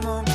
[0.00, 0.27] come home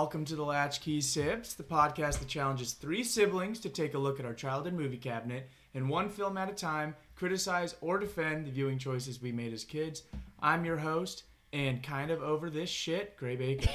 [0.00, 4.20] Welcome to the Latchkey Sibs, the podcast that challenges three siblings to take a look
[4.20, 8.52] at our childhood movie cabinet and one film at a time, criticize or defend the
[8.52, 10.04] viewing choices we made as kids.
[10.38, 13.70] I'm your host, and kind of over this shit, Gray Baker.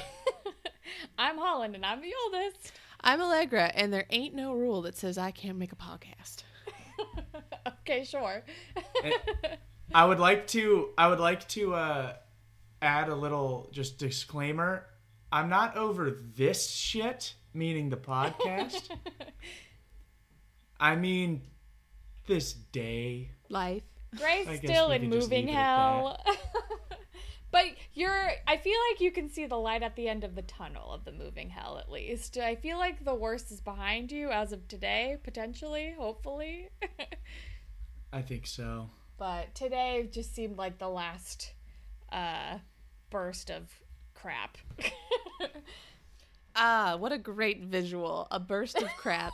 [1.18, 2.72] I'm Holland and I'm the oldest.
[3.02, 6.44] I'm Allegra, and there ain't no rule that says I can't make a podcast.
[7.86, 8.42] Okay, sure.
[9.94, 12.12] I would like to I would like to uh,
[12.80, 14.86] add a little just disclaimer.
[15.34, 18.88] I'm not over this shit, meaning the podcast.
[20.80, 21.42] I mean
[22.28, 23.32] this day.
[23.48, 23.82] Life.
[24.16, 26.24] Gray's still we in moving leave it at hell.
[27.50, 30.42] but you're I feel like you can see the light at the end of the
[30.42, 32.38] tunnel of the moving hell at least.
[32.38, 36.68] I feel like the worst is behind you as of today, potentially, hopefully.
[38.12, 38.88] I think so.
[39.18, 41.54] but today just seemed like the last
[42.12, 42.58] uh
[43.10, 43.68] burst of
[44.24, 44.56] crap.
[46.56, 48.28] Ah, what a great visual.
[48.30, 49.32] A burst of crap.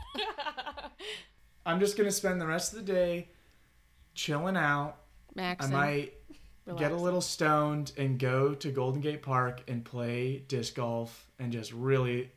[1.66, 3.28] I'm just gonna spend the rest of the day
[4.14, 4.96] chilling out.
[5.34, 5.66] Max.
[5.66, 5.76] I Maxon.
[6.66, 11.30] might get a little stoned and go to Golden Gate Park and play disc golf
[11.38, 12.32] and just really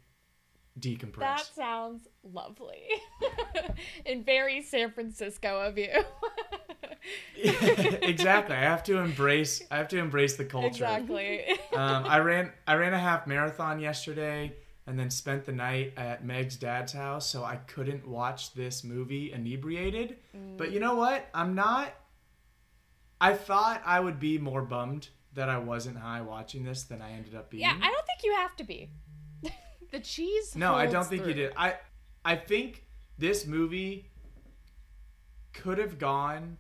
[0.80, 1.20] decompress.
[1.20, 2.84] that sounds lovely.
[4.06, 5.92] and very San Francisco of you.
[7.36, 8.56] exactly.
[8.56, 9.62] I have to embrace.
[9.72, 10.84] I have to embrace the culture.
[10.86, 11.46] exactly.
[11.74, 12.52] Um, I ran.
[12.68, 14.54] I ran a half marathon yesterday,
[14.86, 19.32] and then spent the night at Meg's dad's house, so I couldn't watch this movie
[19.34, 20.18] inebriated.
[20.56, 21.28] But you know what?
[21.34, 21.96] I'm not.
[23.20, 27.14] I thought I would be more bummed that I wasn't high watching this than I
[27.14, 27.62] ended up being.
[27.62, 28.90] Yeah, I don't think you have to be.
[29.92, 30.56] the cheese.
[30.56, 31.54] No, I don't think you did.
[31.58, 31.76] I
[32.24, 32.86] I think
[33.18, 34.12] this movie
[35.54, 36.58] could have gone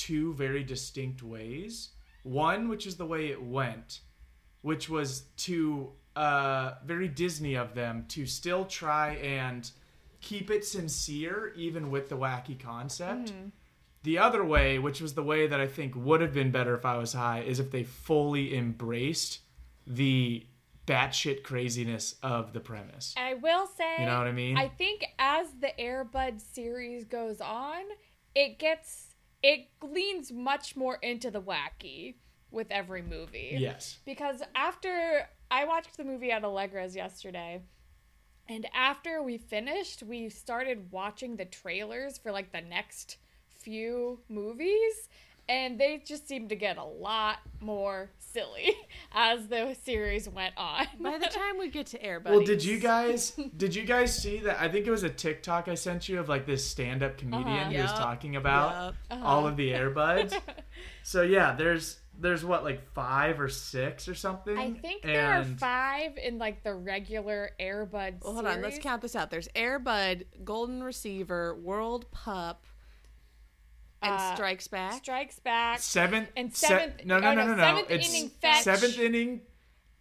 [0.00, 1.90] two very distinct ways.
[2.22, 4.00] One, which is the way it went,
[4.62, 9.70] which was to uh very Disney of them to still try and
[10.20, 13.32] keep it sincere even with the wacky concept.
[14.02, 16.86] The other way, which was the way that I think would have been better if
[16.86, 19.40] I was high, is if they fully embraced
[19.86, 20.46] the
[20.86, 23.14] batshit craziness of the premise.
[23.16, 24.56] I will say, You know what I mean?
[24.56, 27.82] I think as the Airbud series goes on,
[28.34, 29.09] it gets
[29.42, 32.14] it leans much more into the wacky
[32.50, 33.56] with every movie.
[33.58, 33.98] Yes.
[34.04, 37.62] Because after I watched the movie at Allegra's yesterday,
[38.48, 43.18] and after we finished, we started watching the trailers for like the next
[43.48, 45.08] few movies,
[45.48, 48.74] and they just seemed to get a lot more silly
[49.12, 50.86] as the series went on.
[51.00, 54.38] By the time we get to Air Well, did you guys did you guys see
[54.40, 54.60] that?
[54.60, 57.70] I think it was a TikTok I sent you of like this stand-up comedian Uh-huh.
[57.70, 59.20] who was talking about Yup.
[59.24, 60.38] all of the Airbuds.
[61.02, 64.58] so yeah, there's there's what like five or six or something.
[64.58, 68.22] I think there are five in like the regular Airbud.
[68.22, 68.60] Well, hold on.
[68.60, 69.30] Let's count this out.
[69.30, 72.62] There's Airbud, Golden Receiver, World Pup,
[74.02, 74.92] and Uh, Strikes Back.
[75.04, 78.08] Strikes Back, seventh and se- seventh- no no oh, no no, no no seventh it's
[78.14, 78.62] inning fetch.
[78.62, 79.40] seventh inning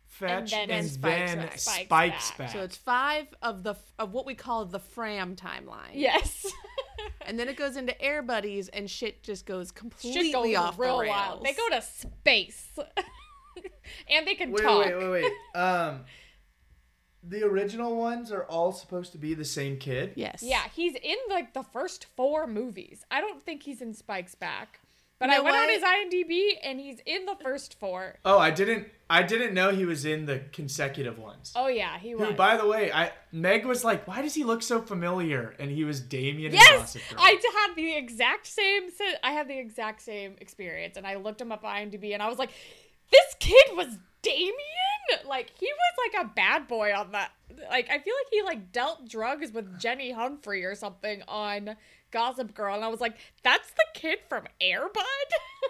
[0.08, 1.60] fetch then- and and Spikes then Back.
[1.60, 2.38] spikes, Spikes back.
[2.38, 2.50] Back.
[2.52, 5.92] so it's five of the of what we call the Framm timeline.
[5.94, 6.46] yes,
[7.22, 10.80] And then it goes into Air Buddies, and shit just goes completely shit goes off
[10.80, 11.16] real the rails.
[11.16, 11.46] wild.
[11.46, 12.68] They go to space,
[14.10, 14.86] and they can Wait, talk.
[14.86, 15.34] wait, wait, wait.
[15.56, 16.06] Um,
[17.24, 20.14] the original ones are all supposed to be the same kid.
[20.16, 20.42] Yes.
[20.42, 23.04] Yeah, he's in like the first four movies.
[23.12, 24.80] I don't think he's in Spike's Back,
[25.20, 28.20] but You I know went on his IMDb and he's in the first four.
[28.24, 28.88] Oh, I didn't.
[29.10, 31.52] I didn't know he was in the consecutive ones.
[31.56, 32.30] Oh yeah, he was.
[32.30, 35.72] Who, by the way, I Meg was like, "Why does he look so familiar?" And
[35.72, 36.52] he was Damien.
[36.54, 37.20] in Yes, Gossip Girl.
[37.20, 38.84] I d- had the exact same.
[39.24, 42.30] I had the exact same experience, and I looked him up on IMDb, and I
[42.30, 42.52] was like,
[43.12, 44.54] "This kid was Damien.
[45.26, 47.32] Like he was like a bad boy on that.
[47.70, 51.76] Like I feel like he like dealt drugs with Jenny Humphrey or something on
[52.12, 55.04] Gossip Girl, and I was like, that's the kid from Airbud.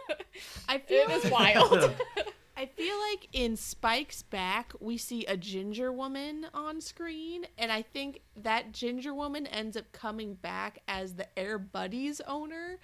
[0.70, 1.92] I feel it was wild.
[2.60, 7.82] I feel like in Spike's back, we see a ginger woman on screen, and I
[7.82, 12.80] think that ginger woman ends up coming back as the Air Buddies owner.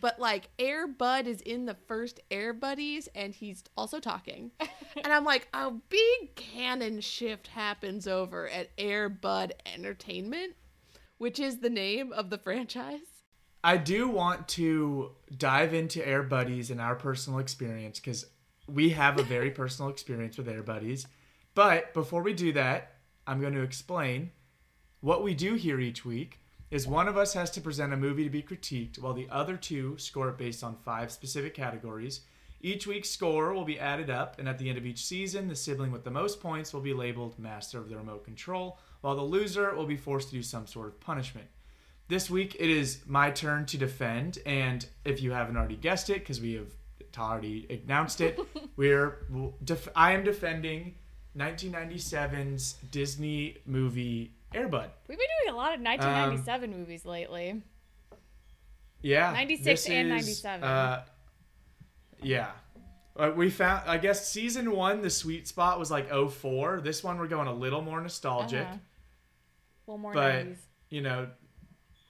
[0.00, 4.50] But like Air Bud is in the first Air Buddies and he's also talking.
[4.60, 10.54] and I'm like, a big canon shift happens over at Air Bud Entertainment,
[11.18, 13.00] which is the name of the franchise.
[13.62, 18.26] I do want to dive into Air Buddies and our personal experience because
[18.66, 21.06] we have a very personal experience with Air Buddies.
[21.54, 22.94] But before we do that,
[23.26, 24.30] I'm going to explain
[25.00, 26.39] what we do here each week
[26.70, 29.56] is one of us has to present a movie to be critiqued while the other
[29.56, 32.20] two score it based on five specific categories.
[32.62, 35.56] Each week's score will be added up, and at the end of each season, the
[35.56, 39.22] sibling with the most points will be labeled master of the remote control, while the
[39.22, 41.48] loser will be forced to do some sort of punishment.
[42.08, 46.18] This week, it is my turn to defend, and if you haven't already guessed it,
[46.18, 46.70] because we have
[47.16, 48.38] already announced it,
[48.76, 49.26] we're
[49.64, 50.96] def- I am defending
[51.36, 54.88] 1997's Disney movie Airbud.
[55.08, 57.62] We've been doing a lot of 1997 movies lately.
[59.02, 60.64] Yeah, 96 this and is, 97.
[60.68, 61.04] Uh,
[62.22, 62.50] yeah,
[63.16, 63.88] uh, we found.
[63.88, 66.80] I guess season one, the sweet spot was like 04.
[66.82, 68.76] This one, we're going a little more nostalgic, Uh-huh.
[68.76, 70.56] A little more but 90s.
[70.90, 71.28] you know,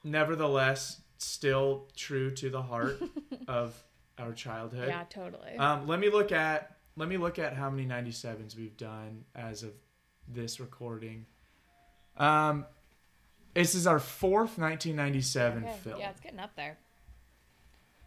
[0.02, 3.00] nevertheless, still true to the heart
[3.48, 3.80] of
[4.18, 4.88] our childhood.
[4.88, 5.56] Yeah, totally.
[5.56, 9.62] Um, let me look at let me look at how many 97s we've done as
[9.62, 9.72] of
[10.26, 11.24] this recording.
[12.20, 12.66] Um,
[13.54, 16.00] this is our fourth 1997 Okay, film.
[16.00, 16.78] Yeah, it's getting up there.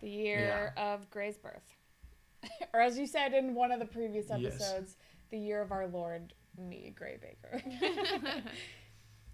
[0.02, 1.64] The year of Gray's birth.
[2.74, 4.56] or as you said in one of the previous Yes.
[4.56, 4.96] episodes,
[5.32, 7.62] the year of our Lord, me, Gray Baker.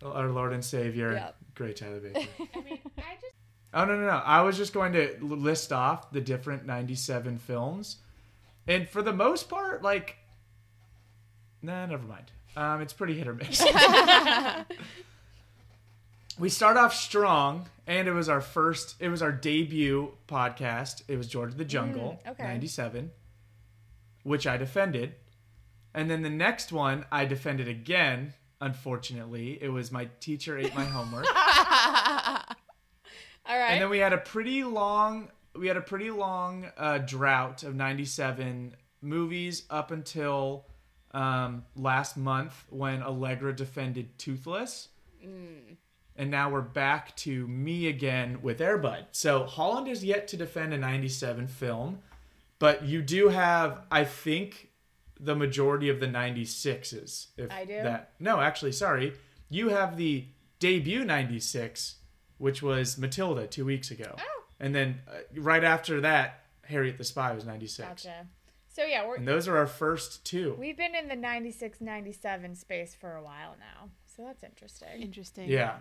[0.06, 1.36] Our Lord and Savior, Yep.
[1.56, 2.20] great Tyler Baker.
[2.56, 3.34] I mean, I just
[3.74, 4.22] Oh no no no!
[4.26, 7.98] I was just going to list off the different '97 films,
[8.66, 10.18] and for the most part, like,
[11.62, 12.32] nah, never mind.
[12.58, 13.62] Um, it's pretty hit or miss.
[16.40, 18.96] we start off strong, and it was our first.
[19.00, 21.04] It was our debut podcast.
[21.08, 22.44] It was George of the Jungle, Mm, okay.
[22.44, 23.12] '97,
[24.24, 25.16] which I defended,
[25.94, 28.34] and then the next one I defended again.
[28.62, 31.26] Unfortunately, it was my teacher ate my homework.
[31.36, 31.46] All
[33.58, 33.72] right.
[33.72, 37.74] And then we had a pretty long we had a pretty long uh, drought of
[37.76, 40.66] 97 movies up until
[41.12, 44.90] um, last month when Allegra defended Toothless.
[45.22, 49.06] And now we're back to me again with Airbud.
[49.12, 52.00] So Holland is yet to defend a 97 film,
[52.60, 54.70] but you do have, I think,
[55.20, 57.28] the majority of the 96s.
[57.38, 57.84] If I do?
[57.84, 59.14] That, no, actually, sorry.
[59.50, 60.26] You have the
[60.60, 61.96] debut 96,
[62.38, 64.16] which was Matilda two weeks ago.
[64.18, 64.44] Oh.
[64.60, 67.88] And then uh, right after that, Harriet the Spy was 96.
[67.88, 68.28] gotcha.
[68.80, 70.56] So yeah, we're And those are our first two.
[70.58, 73.90] we've been in the 96 97 space for a while now.
[74.06, 75.02] So that's interesting.
[75.02, 75.50] interesting.
[75.50, 75.80] yeah.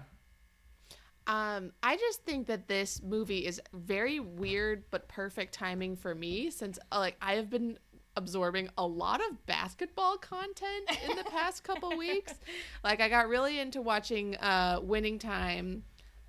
[1.29, 6.51] Um, I just think that this movie is very weird but perfect timing for me
[6.51, 7.79] since uh, like I have been
[8.17, 12.35] absorbing a lot of basketball content in the past couple weeks.
[12.83, 15.85] Like I got really into watching uh Winning Time,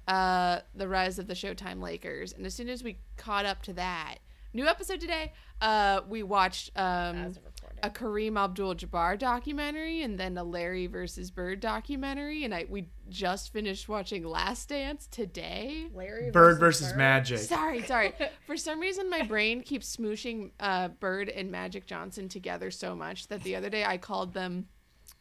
[0.08, 3.74] uh The Rise of the Showtime Lakers, and as soon as we caught up to
[3.74, 4.20] that,
[4.54, 7.40] new episode today, uh we watched um As
[7.82, 13.54] a Kareem Abdul-Jabbar documentary and then a Larry versus Bird documentary and I we just
[13.54, 15.88] finished watching Last Dance today.
[15.94, 17.40] Larry Bird versus Magic.
[17.40, 18.14] Sorry, sorry.
[18.46, 23.28] For some reason my brain keeps smooshing uh, Bird and Magic Johnson together so much
[23.28, 24.68] that the other day I called them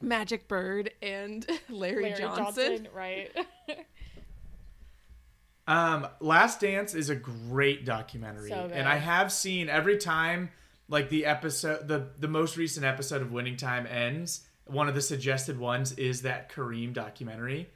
[0.00, 2.44] Magic Bird and Larry, Larry Johnson.
[2.44, 3.30] Johnson, right?
[5.68, 8.72] Um, Last Dance is a great documentary, So good.
[8.72, 10.50] and I have seen every time
[10.88, 14.46] like the episode, the the most recent episode of Winning Time ends.
[14.64, 17.68] One of the suggested ones is that Kareem documentary.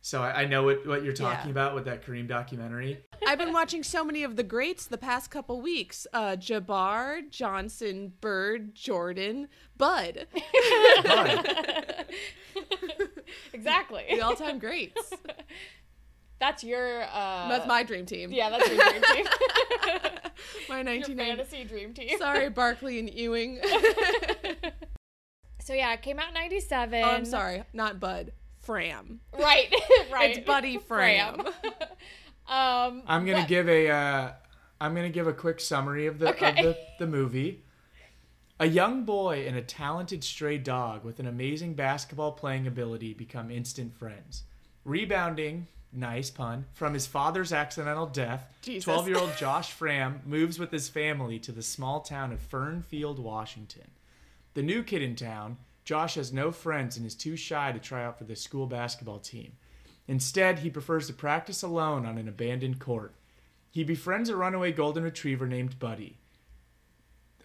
[0.00, 1.50] So I, I know what, what you're talking Yeah.
[1.52, 2.98] about with that Kareem documentary.
[3.26, 6.06] I've been watching so many of the greats the past couple weeks.
[6.12, 10.26] Uh, Jabbar, Johnson, Bird, Jordan, Bud.
[11.04, 12.06] But
[13.52, 14.04] exactly.
[14.10, 15.12] The all-time greats.
[16.40, 18.30] That's your uh That's my dream team.
[18.32, 19.26] Yeah, that's your dream team.
[20.68, 21.16] My your 1990.
[21.16, 22.16] fantasy dream team.
[22.18, 23.58] Sorry, Barkley and Ewing.
[25.64, 27.02] So yeah, it came out in 97.
[27.04, 28.32] oh, I'm sorry, not Bud.
[28.66, 29.18] Framm.
[29.38, 29.72] Right,
[30.12, 30.36] right.
[30.36, 31.40] It's Buddy Framm.
[32.46, 34.32] um I'm gonna but- give a uh,
[34.80, 36.50] I'm gonna give a quick summary of the Okay.
[36.50, 37.64] of the, the movie.
[38.60, 43.50] A young boy and a talented stray dog with an amazing basketball playing ability become
[43.52, 44.42] instant friends.
[44.84, 50.70] Rebounding, nice pun, from his father's accidental death, 12 year old Josh Framm moves with
[50.70, 53.90] his family to the small town of Fernfield, Washington.
[54.54, 58.04] The new kid in town, Josh has no friends and is too shy to try
[58.04, 59.52] out for the school basketball team.
[60.06, 63.14] Instead, he prefers to practice alone on an abandoned court.
[63.70, 66.18] He befriends a runaway golden retriever named Buddy.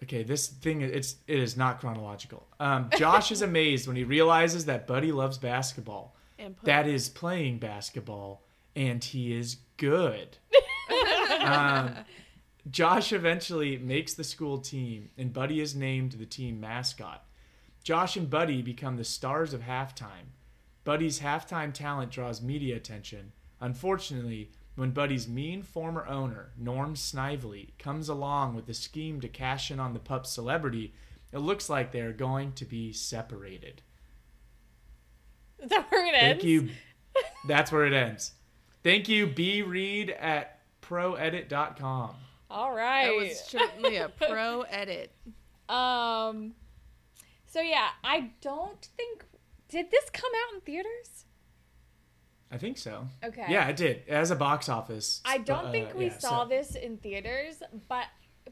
[0.02, 2.46] Okay, this thing it's it is not chronological.
[2.60, 6.14] Um, Josh is amazed when he realizes that Buddy loves basketball.
[6.64, 10.38] That is playing basketball, and he is good.
[11.40, 11.94] um,
[12.70, 17.24] Josh eventually makes the school team, and Buddy is named the team mascot.
[17.82, 20.32] Josh and Buddy become the stars of halftime.
[20.84, 23.32] Buddy's halftime talent draws media attention.
[23.60, 29.70] Unfortunately, when Buddy's mean former owner, Norm Snively, comes along with a scheme to cash
[29.70, 30.94] in on the pup's celebrity,
[31.32, 33.82] it looks like they are going to be separated.
[35.58, 36.42] Is that where it ends?
[36.42, 36.68] Thank you.
[37.48, 38.32] That's where it ends.
[38.82, 42.14] Thank you, B Reed at proedit.com.
[42.50, 43.06] All right.
[43.06, 45.12] that was certainly a pro edit.
[45.68, 46.54] Um.
[47.46, 49.24] So yeah, I don't think
[49.68, 51.24] did this come out in theaters?
[52.50, 53.08] I think so.
[53.24, 53.46] Okay.
[53.48, 54.02] Yeah, it did.
[54.08, 55.20] As a box office.
[55.24, 58.04] I don't uh, think we yeah, saw so- this in theaters, but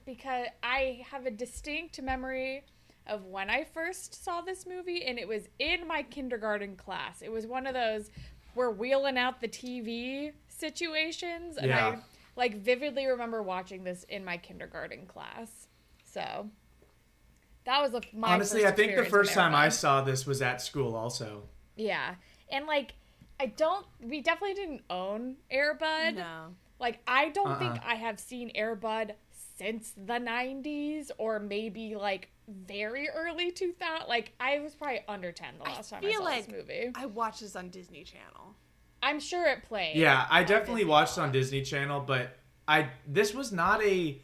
[0.05, 2.65] because I have a distinct memory
[3.07, 7.23] of when I first saw this movie, and it was in my kindergarten class.
[7.23, 8.11] It was one of those
[8.55, 11.87] we're wheeling out the TV situations, and Yeah.
[11.89, 11.99] I
[12.37, 15.69] like vividly remember watching this in my kindergarten class.
[16.05, 16.49] So
[17.65, 20.43] that was a, my Honestly, first I think the first time I saw this was
[20.43, 21.45] at school also.
[21.77, 22.15] yeah,
[22.51, 22.95] and like
[23.41, 26.15] I don't, we definitely didn't own Airbud.
[26.17, 26.49] No.
[26.79, 27.59] Like I don't uh-uh.
[27.59, 27.91] think Uh-uh.
[27.93, 29.13] I have seen Airbud
[29.59, 35.55] since the 90s or maybe like very early 2000 like I was probably under 10
[35.59, 36.91] the I last time I saw like this movie.
[36.95, 38.55] I watched this on Disney Channel.
[39.03, 39.97] I'm sure it played.
[39.97, 41.25] Yeah, I definitely Disney watched Plus.
[41.27, 42.37] on Disney Channel, but
[42.69, 44.21] I this was not a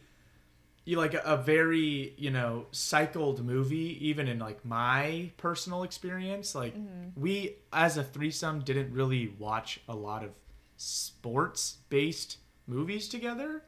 [0.85, 6.55] you like a, a very you know cycled movie even in like my personal experience
[6.55, 7.21] like Mm-hmm.
[7.21, 10.31] we as a threesome didn't really watch a lot of
[10.77, 13.61] sports based movies together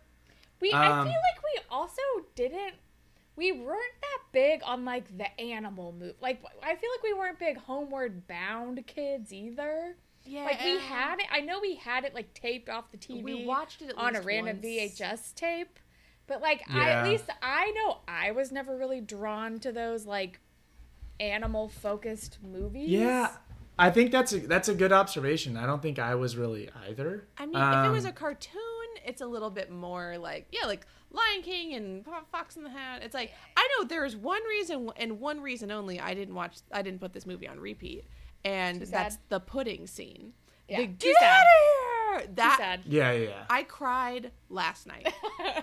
[0.62, 1.41] We I Um, feel like we
[1.72, 2.02] also
[2.36, 2.76] didn't
[3.36, 6.16] we weren't that big on like the animal move.
[6.22, 9.96] Like I feel like we weren't big homeward bound kids either.
[10.26, 10.44] Yeah.
[10.44, 11.26] Like we had it.
[11.32, 13.24] I know we had it like taped off the TV.
[13.24, 14.66] We watched it at on a random once.
[14.68, 15.80] VHS tape.
[16.28, 20.40] But like I at least I know I was never really drawn to those like
[21.20, 22.90] animal focused movies.
[22.90, 23.30] yeah
[23.78, 27.28] i think that's a that's a good observation i don't think i was really either
[27.38, 28.60] I mean, if it was a Um, cartoon,
[29.06, 33.02] it's a little bit more like yeah, like Lion King and Fox in the Hat.
[33.04, 36.58] It's like I know there's one reason and one reason only I didn't watch.
[36.72, 38.06] I didn't put this movie on repeat,
[38.46, 40.34] and that's the pudding scene.
[40.70, 41.26] Yeah, The, get sad.
[41.26, 42.34] out of here!
[42.36, 42.82] That sad.
[42.86, 45.14] yeah yeah yeah I cried last night.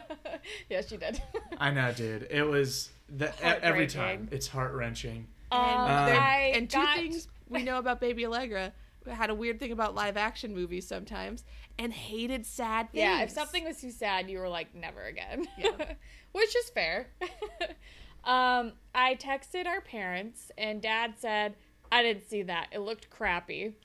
[0.68, 1.22] yes, you did.
[1.58, 6.70] i know dude it was the, e- every time it's heart-wrenching Um, And, there- and
[6.70, 8.72] two got- things we know about Baby Allegra
[9.10, 11.44] had a weird thing about live action movies sometimes
[11.78, 13.02] and hated sad things.
[13.02, 15.46] Yeah, if something was too sad, you were like, never again.
[15.56, 15.70] Yeah.
[16.32, 17.08] Which is fair.
[18.24, 21.54] um, I texted our parents, and dad said,
[21.90, 22.68] I didn't see that.
[22.72, 23.74] It looked crappy.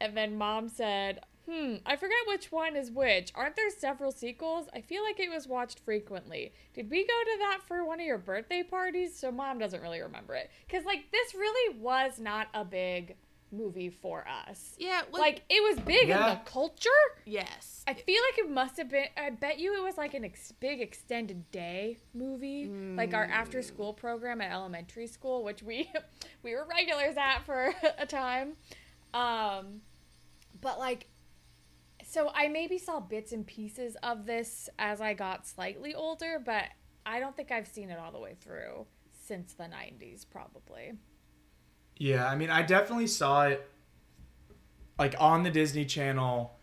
[0.00, 3.32] And then mom said, Hmm, I forget which one is which.
[3.34, 4.68] Aren't there several sequels?
[4.72, 6.52] I feel like it was watched frequently.
[6.74, 9.16] Did we go to that for one of your birthday parties?
[9.18, 10.50] So mom doesn't really remember it.
[10.66, 13.16] Because, like, this really was not a big
[13.52, 14.74] movie for us.
[14.78, 16.88] yeah, Like, it was big in the culture.
[17.24, 19.06] yes, I feel like it must have been.
[19.16, 22.66] I bet you it was like an ex- big extended day movie,
[22.96, 25.90] like our after school program at elementary school, which we
[26.42, 28.52] we were regulars at for a time.
[29.12, 29.80] Um,
[30.60, 31.06] but like,
[32.06, 36.64] so I maybe saw bits and pieces of this as I got slightly older, but
[37.06, 38.86] I don't think I've seen it all the way through
[39.26, 40.92] since the '90s, probably.
[42.00, 43.68] Yeah, I mean, I definitely saw it
[44.98, 46.56] like on the Disney Channel.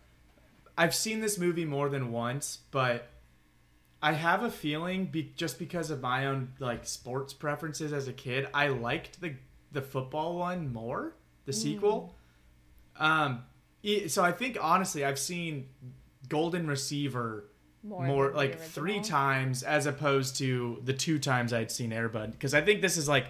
[0.76, 3.06] I've seen this movie more than once, but
[4.02, 8.12] I have a feeling be- just because of my own like sports preferences as a
[8.12, 9.34] kid, I liked the
[9.70, 11.14] the football one more,
[11.46, 12.16] the sequel.
[12.96, 13.44] Um
[14.08, 15.68] so I think honestly, I've seen
[16.28, 17.44] Golden Receiver
[17.84, 22.54] More, more, like three times as opposed to the two times I'd seen Airbud because
[22.54, 23.28] I think this is like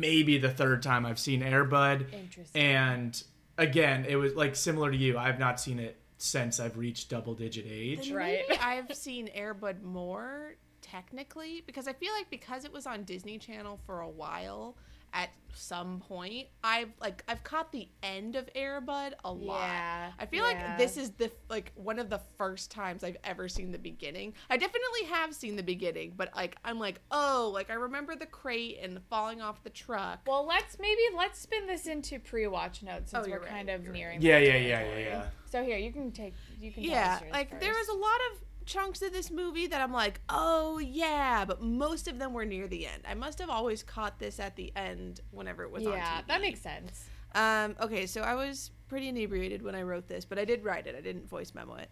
[0.00, 2.62] maybe the third time I've seen Airbud Interesting.
[2.62, 3.22] and
[3.58, 7.34] again it was like similar to you I've not seen it since I've reached double
[7.34, 8.42] digit age Then Right.
[8.62, 13.78] I've seen Airbud more technically because I feel like because it was on Disney Channel
[13.86, 14.76] for a while.
[15.16, 19.60] At some point, I've like I've caught the end of Airbud a lot.
[19.60, 20.70] Yeah, I feel yeah.
[20.70, 24.34] like this is the like one of the first times I've ever seen the beginning.
[24.50, 28.26] I definitely have seen the beginning, but like I'm like, oh, like I remember the
[28.26, 30.18] crate and falling off the truck.
[30.26, 33.84] Well, let's maybe let's spin this into pre-watch notes since Oh, we're you're kind of
[33.84, 34.16] you're nearing.
[34.18, 34.24] right.
[34.24, 36.82] yeah yeah yeah yeah yeah So here, you can take you can.
[36.82, 39.80] tell yeah us yours like there was a lot of chunks of this movie that
[39.80, 43.02] I'm like, oh yeah, but most of them were near the end.
[43.08, 46.40] I must have always caught this at the end whenever it was on yeah, that
[46.40, 47.08] makes sense.
[47.34, 50.86] Um, okay, so I was pretty inebriated when I wrote this, but I did write
[50.86, 50.94] it.
[50.96, 51.90] I didn't voice memo it.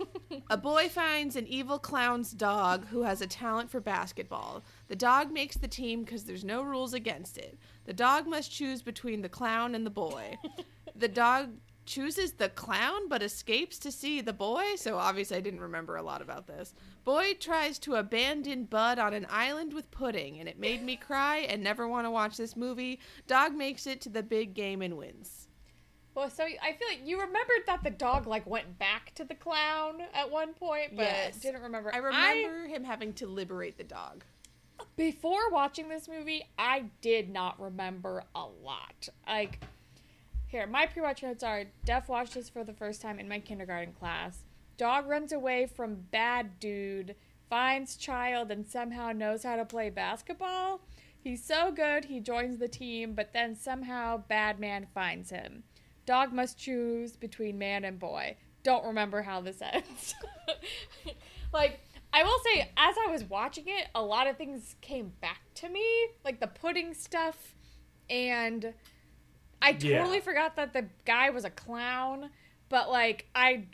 [0.50, 4.62] a boy finds an evil clown's dog who has a talent for basketball.
[4.88, 7.58] The dog makes the team because there's no rules against it.
[7.84, 10.36] The dog must choose between the clown and the boy.
[10.96, 11.50] the dog
[11.84, 16.02] chooses the clown but escapes to see the boy, so obviously I didn't remember a
[16.02, 16.74] lot about this.
[17.04, 21.38] Boy tries to abandon Bud on an island with pudding, and it made me cry
[21.38, 23.00] and never want to watch this movie.
[23.26, 25.48] Dog makes it to the big game and wins.
[26.14, 29.34] Well, so I feel like you remembered that the dog like went back to the
[29.34, 31.36] clown at one point, but Yes.
[31.38, 31.92] didn't remember.
[31.94, 34.24] I remember him having to liberate the dog.
[34.96, 39.08] before watching this movie, I did not remember a lot.
[39.26, 39.62] Like,
[40.52, 43.94] here, my pre-watch notes are: Def watched this for the first time in my kindergarten
[43.94, 44.44] class.
[44.76, 47.16] Dog runs away from bad dude,
[47.48, 50.80] finds child, and somehow knows how to play basketball.
[51.18, 55.64] He's so good, he joins the team, but then somehow bad man finds him.
[56.04, 58.36] Dog must choose between man and boy.
[58.62, 60.14] Don't remember how this ends.
[61.52, 61.80] like,
[62.12, 65.68] I will say, as I was watching it, a lot of things came back to
[65.68, 65.84] me,
[66.24, 67.54] like the pudding stuff,
[68.10, 68.74] and
[69.62, 69.98] I Yeah.
[70.00, 72.30] totally forgot that the guy was a clown.
[72.68, 73.66] But like, I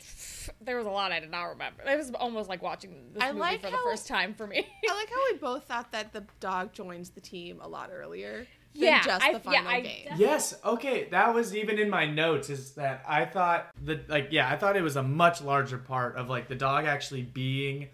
[0.59, 1.83] there was a lot I did not remember.
[1.85, 4.45] It was almost like watching this I movie like for the how- first time for
[4.45, 4.57] me.
[4.89, 8.45] I like how we both thought that the dog joins the team a lot earlier
[8.73, 10.05] than Yeah, just I- the yeah, final I game.
[10.09, 10.53] def- Yes.
[10.65, 11.07] Okay.
[11.11, 12.49] That was even in my notes.
[12.49, 16.17] Is that I thought the like yeah I thought it was a much larger part
[16.17, 17.87] of like the dog actually being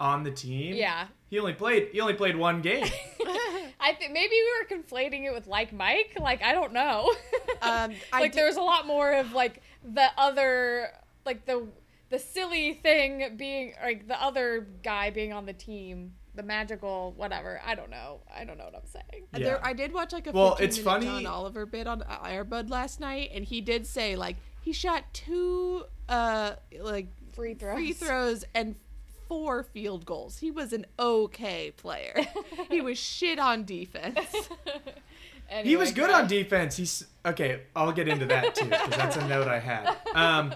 [0.00, 0.74] on the team.
[0.74, 2.88] yeah, He only played he only played one game.
[3.84, 6.16] I think maybe we were conflating it with like Mike.
[6.20, 7.12] Like I don't know.
[7.62, 10.88] Um, like did- there was a lot more of like the other
[11.24, 11.66] like the
[12.10, 17.60] the silly thing being like the other guy being on the team the magical whatever
[17.64, 19.38] i don't know i don't know what i'm saying Yeah.
[19.38, 22.00] There, I did watch like a Well, 15 it's minute funny- John Oliver bit on
[22.02, 27.76] Airbud last night, and he did say like he shot two uh like free throws
[27.76, 28.74] free throws and
[29.28, 30.38] four field goals.
[30.38, 32.26] He was an okay player.
[32.70, 34.18] he was shit on defense.
[35.62, 36.76] He was good on defense.
[36.76, 37.60] He's okay.
[37.76, 39.94] I'll get into that too because that's a note I had.
[40.14, 40.54] Um,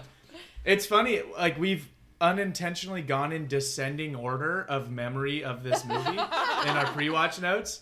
[0.65, 1.21] it's funny.
[1.37, 1.87] Like we've
[2.19, 7.81] unintentionally gone in descending order of memory of this movie in our pre-watch notes.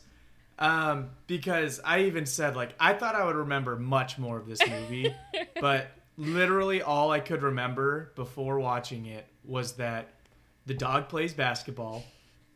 [0.60, 4.60] Um, because I even said like I thought I would remember much more of this
[4.67, 5.15] movie,
[5.62, 10.10] but literally all I could remember before watching it was that
[10.67, 12.03] the dog plays basketball.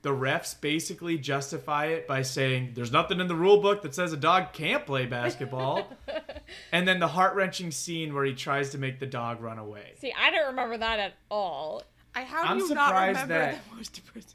[0.03, 4.11] The refs basically justify it by saying there's nothing in the rule book that says
[4.13, 5.91] a dog can't play basketball.
[6.71, 9.93] and then the heart wrenching scene where he tries to make the dog run away.
[9.99, 13.59] see i don't remember that at all I how do I'm you not remember that-
[13.69, 14.33] the most depressing?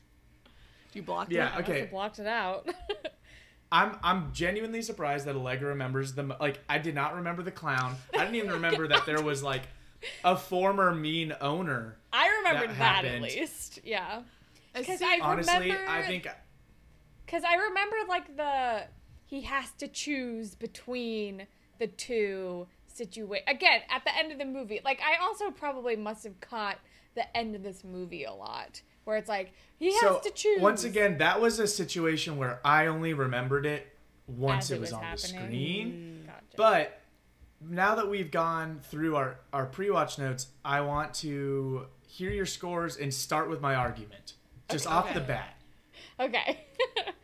[0.94, 1.56] You blocked Yeah, it.
[1.56, 1.80] I okay.
[1.80, 2.68] have blocked it out
[3.72, 6.32] I'm I'm genuinely surprised that Allegra remembers them.
[6.40, 7.96] Like I did not remember the clown.
[8.14, 9.62] I didn't even remember that there was like
[10.24, 11.96] a former mean owner.
[12.12, 14.22] i remembered That that, at least yeah
[14.74, 16.26] because i Honestly, remember I think
[17.24, 18.84] Because I remember like the
[19.24, 21.46] he has to choose between
[21.78, 24.80] the two situa again at the end of the movie.
[24.84, 26.78] Like I also probably must have caught
[27.14, 30.60] the end of this movie a lot, where it's like he has so to choose.
[30.60, 33.86] once again that was a situation where I only remembered it
[34.28, 35.16] once As it it was, was on happening.
[35.34, 36.22] the screen.
[36.26, 36.42] Gotcha.
[36.56, 37.00] But
[37.68, 42.96] now that we've gone through our, our pre-watch notes, I want to hear your scores
[42.96, 44.34] and start with my argument.
[44.68, 45.54] Just off the bat.
[46.18, 46.64] okay,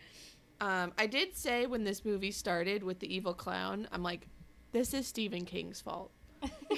[0.63, 4.29] Um, I did say when this movie started with the evil clown, I'm like,
[4.71, 6.13] this is Stephen King's fault.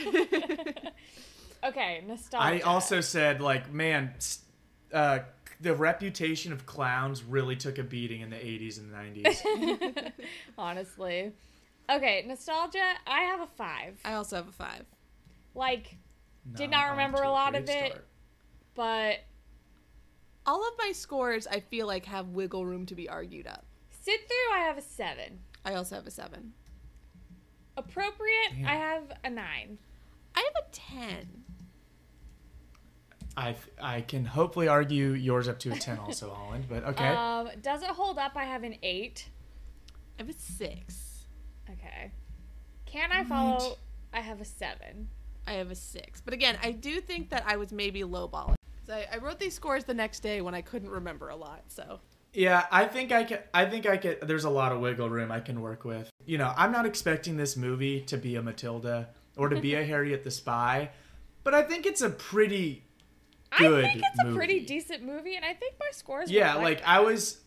[1.63, 2.47] okay, nostalgia.
[2.47, 4.15] I also said, like, man,
[4.91, 5.19] uh,
[5.61, 10.13] the reputation of clowns really took a beating in the 80s and 90s.
[10.59, 11.33] honestly.
[11.91, 12.95] Okay, nostalgia.
[13.07, 14.01] I have a five.
[14.05, 14.85] I also have a five.
[15.55, 15.97] Like,
[16.55, 17.87] did not off remember a lot of it.
[17.93, 18.07] start.
[18.75, 19.19] but
[20.47, 23.65] All of my scores, I feel like, have wiggle room to be argued up.
[23.91, 24.57] sit through.
[24.57, 25.41] I have a seven.
[25.65, 26.53] I also have a seven.
[27.77, 28.53] Appropriate.
[28.57, 28.67] Damn.
[28.67, 29.79] I have a nine.
[30.35, 31.45] I have a ten.
[33.37, 37.09] I, I can hopefully argue yours up to a 10 also, Holland, but okay.
[37.15, 38.33] Um, does it hold up?
[38.37, 39.29] I have an eight.
[40.19, 41.14] I have a six.
[41.71, 42.11] Okay.
[42.87, 43.77] Can I follow?
[44.13, 45.09] I have a seven.
[45.47, 46.21] I have a six.
[46.21, 48.55] But again, I do think that I was maybe lowballing.
[48.87, 51.65] 'Cause I, I wrote these scores the next day when I couldn't remember a lot.
[51.69, 52.01] So
[52.33, 53.39] Yeah, I think I can.
[53.53, 54.17] I think I can.
[54.23, 56.11] There's a lot of wiggle room I can work with.
[56.27, 59.85] You know, I'm not expecting this movie to be a Matilda or to be a
[59.93, 60.91] Harriet the Spy,
[61.45, 62.85] but I think it's a pretty
[63.59, 66.31] good I think it's a pretty decent movie, and I think my scores.
[66.31, 66.89] Yeah, reflect like it.
[66.89, 67.41] I was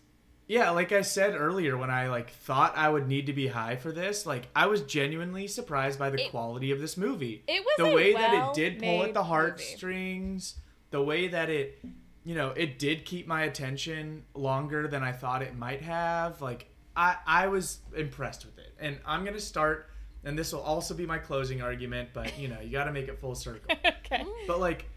[0.48, 3.76] yeah, like I said earlier when I like thought I would need to be high
[3.76, 7.44] for this, like I was genuinely surprised by the It- quality of this movie.
[7.48, 10.56] It was the way that it did pull at the heartstrings,
[10.92, 11.80] the way that it
[12.24, 16.42] you know, it did keep my attention longer than I thought it might have.
[16.42, 18.74] Like I I was impressed with it.
[18.80, 19.90] And I'm going to start
[20.28, 23.08] and this will also be my closing argument, but you know, you got to make
[23.08, 23.74] it full circle.
[23.86, 24.26] okay.
[24.46, 24.90] But like,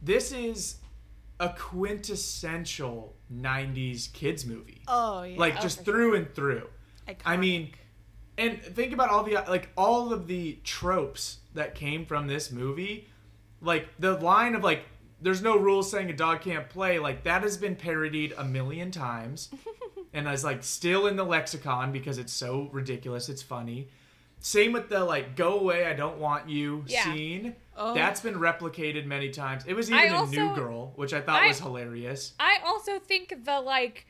[0.00, 0.76] this is
[1.40, 4.82] a quintessential '90s kids movie.
[4.88, 5.38] Oh yeah.
[5.38, 6.68] like Oh, just through and through.
[7.24, 7.70] I mean,
[8.38, 13.08] and think about all the like all of the tropes that came from this movie.
[13.60, 14.84] Like the line of like,
[15.20, 18.90] "There's no rules saying a dog can't play." Like that has been parodied a million
[18.90, 19.50] times,
[20.12, 23.28] and is like still in the lexicon because it's so ridiculous.
[23.28, 23.88] It's funny.
[24.40, 27.04] Same with the like "Go away, I don't want you" Yeah.
[27.04, 27.56] scene.
[27.78, 27.94] Oh.
[27.94, 29.64] That's been replicated many times.
[29.66, 32.32] It was even I in also- New Girl, which I thought I- was hilarious.
[32.40, 34.06] I also think the like,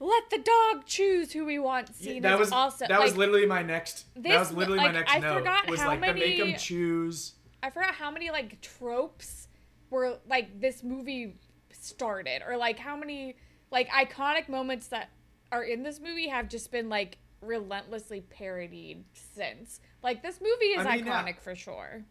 [0.00, 3.46] let the dog choose who we want scene that is was also that was literally
[3.46, 4.06] my next.
[4.14, 5.38] this- that was literally my next I note.
[5.38, 7.34] forgot was how like the make many- them choose.
[7.62, 9.48] I forgot how many like tropes
[9.90, 11.36] were like this movie
[11.70, 13.36] started, or like how many
[13.70, 15.10] like iconic moments that
[15.52, 19.80] are in this movie have just been like relentlessly parodied since.
[20.02, 21.22] Like this movie is I mean, yeah.
[21.22, 22.04] iconic for sure.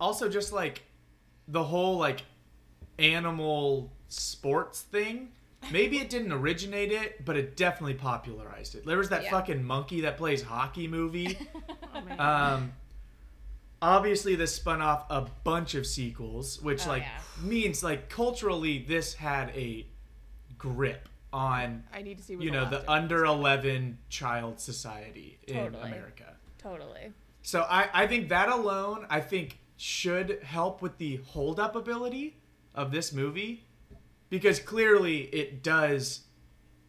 [0.00, 0.82] Also, just like
[1.48, 2.22] the whole like
[2.98, 5.30] animal sports thing.
[5.72, 8.84] Maybe it didn't originate it, but it definitely popularized it.
[8.84, 9.30] There was that Yeah.
[9.30, 11.38] fucking monkey that plays hockey movie.
[11.96, 12.18] Oh, man.
[12.20, 12.72] Um,
[13.80, 17.20] obviously, this spun off a bunch of sequels, which Oh, like yeah.
[17.40, 19.86] means like culturally, this had a
[20.58, 22.34] grip on I need to see.
[22.36, 25.82] What you know the under 11 child society in Totally.
[25.88, 26.34] America.
[26.58, 27.12] Totally.
[27.42, 32.36] So I, I think that alone, I think, should help with the hold up ability
[32.74, 33.64] of this movie
[34.30, 36.22] because clearly it does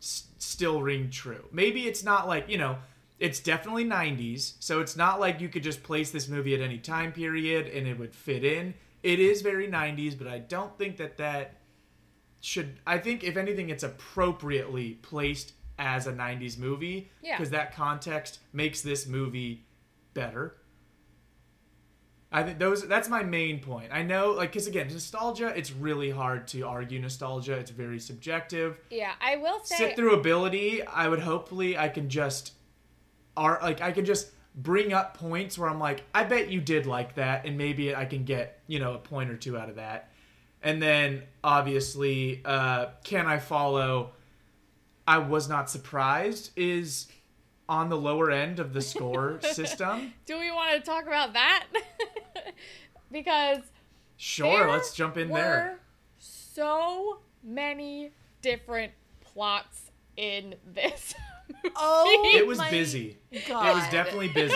[0.02, 1.46] s- still ring true.
[1.52, 2.78] Maybe it's not like, you know,
[3.20, 6.78] it's definitely 90s, so it's not like you could just place this movie at any
[6.78, 8.74] time period and it would fit in.
[9.04, 11.62] It is very 90s, but I don't think that that
[12.42, 17.38] should I think if anything it's appropriately placed as a 90s movie Yeah.
[17.38, 19.66] because that context makes this movie
[20.14, 20.58] better.
[22.36, 23.92] I think those that's my main point.
[23.94, 27.54] I know like cuz again, nostalgia, it's really hard to argue nostalgia.
[27.54, 28.78] It's very subjective.
[28.90, 32.52] Yeah, I will say Sit through ability, I would hopefully I can just
[33.38, 36.86] are like I can just bring up points where I'm like, I bet you did
[36.86, 39.78] like that and maybe I can get, you know, a point or two out of
[39.78, 40.12] that.
[40.62, 44.12] And then obviously, uh can I follow
[45.08, 47.08] I was not surprised is
[47.68, 50.14] on the lower end of the score system.
[50.26, 51.66] Do we want to talk about that?
[53.12, 53.60] because
[54.18, 55.80] Sure, there let's jump in were there.
[56.18, 61.14] so many different plots in this.
[61.76, 63.18] Oh, It was my busy.
[63.48, 63.68] God.
[63.68, 64.56] It was definitely busy.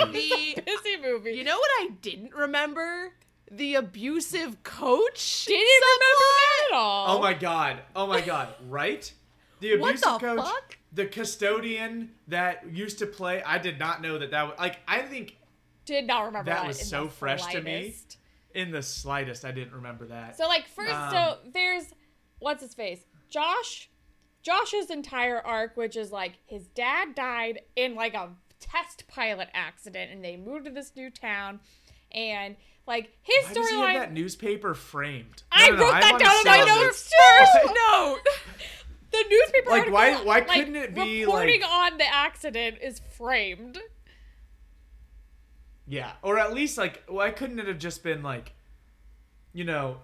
[0.56, 1.34] The, busy movie.
[1.34, 3.14] you know what I didn't remember?
[3.52, 5.46] The abusive coach.
[5.46, 7.18] didn't remember that at all.
[7.18, 7.80] Oh my god.
[7.96, 8.50] Oh my god.
[8.68, 9.12] Right?
[9.60, 10.78] The abusive What abusive the coach, fuck?
[10.92, 13.42] The custodian that used to play.
[13.44, 14.80] I did not know that that was like.
[14.88, 15.38] I think
[15.86, 16.68] Did not remember That that.
[16.68, 17.96] was so fresh to me.
[18.54, 20.38] in the slightest, I didn't remember that.
[20.38, 21.86] So like first, Um, so there's
[22.40, 23.90] what's his face, Josh.
[24.42, 30.12] Josh's entire arc, which is like his dad died in like a test pilot accident,
[30.12, 31.60] and they moved to this new town,
[32.12, 32.56] and
[32.88, 33.96] like his storyline.
[33.96, 35.44] that newspaper framed?
[35.52, 37.76] I No, no, no, wrote that wanna down in my notes first.
[37.76, 38.20] note.
[39.12, 43.02] The newspaper Like, why- why like, couldn't it be, reporting like- on the accident is
[43.18, 43.80] framed?
[45.88, 48.54] Yeah, or at least like, why couldn't it have just been like,
[49.54, 49.98] you know,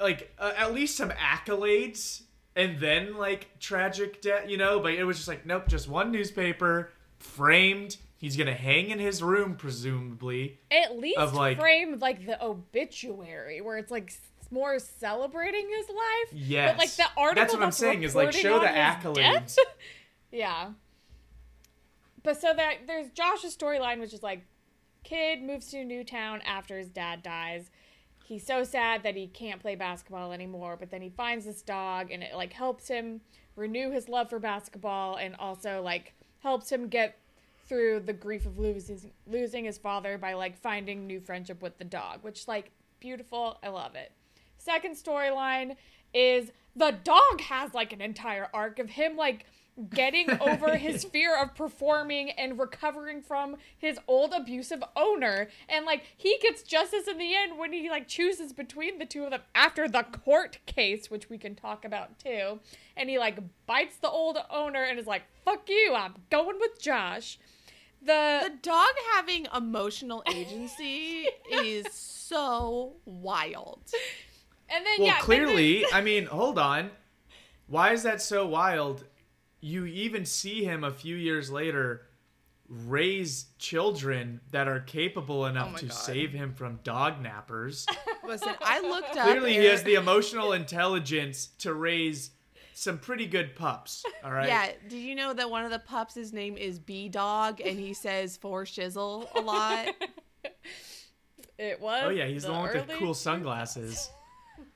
[0.00, 2.22] like uh, at least some accolades
[2.56, 4.80] and then like tragic death, you know?
[4.80, 7.96] But it was just like, nope, just one newspaper framed.
[8.18, 10.58] He's gonna hang in his room, presumably.
[10.70, 14.12] At least Of, like- framed like the obituary, where it's like
[14.50, 16.32] more celebrating his life.
[16.32, 18.02] Yes, But like the article That's what I'm saying.
[18.02, 19.56] Is like show the accolades.
[20.32, 20.70] yeah.
[22.22, 24.44] But so that there's Josh's storyline, which is like,
[25.04, 27.70] kid moves to a new town after his dad dies.
[28.24, 32.10] He's so sad that he can't play basketball anymore, but then he finds this dog
[32.10, 33.22] and it like helps him
[33.56, 37.18] renew his love for basketball and also like helps him get
[37.66, 41.84] through the grief of losing losing his father by like finding new friendship with the
[41.84, 43.58] dog, which like beautiful.
[43.62, 44.12] I love it.
[44.60, 45.76] Second storyline
[46.12, 49.46] is the dog has like an entire arc of him like
[49.88, 55.48] getting over his fear of performing and recovering from his old abusive owner.
[55.68, 59.24] And like he gets justice in the end when he like chooses between the two
[59.24, 62.60] of them after the court case which we can talk about too.
[62.96, 66.80] And he like bites the old owner and is like fuck you i'm going with
[66.80, 67.38] josh.
[68.02, 73.80] The, The dog having emotional agency is so wild.
[74.70, 76.90] And then Well, yeah then clearly, I mean, hold on.
[77.66, 79.04] Why is that so wild?
[79.60, 82.02] You even see him a few years later
[82.70, 85.94] raise children that are capable oh enough Oh to God.
[85.94, 87.86] save him from dog nappers.
[88.26, 89.26] Listen, I looked up.
[89.26, 92.30] Clearly, he has the emotional intelligence to raise
[92.72, 94.04] some pretty good pups.
[94.24, 94.46] All right.
[94.48, 97.78] Yeah, did you know that one of the pups' his name is B Dog and
[97.78, 99.88] he says for shizzle a lot?
[101.58, 104.10] it was Oh yeah, he's the, one with the cool sunglasses.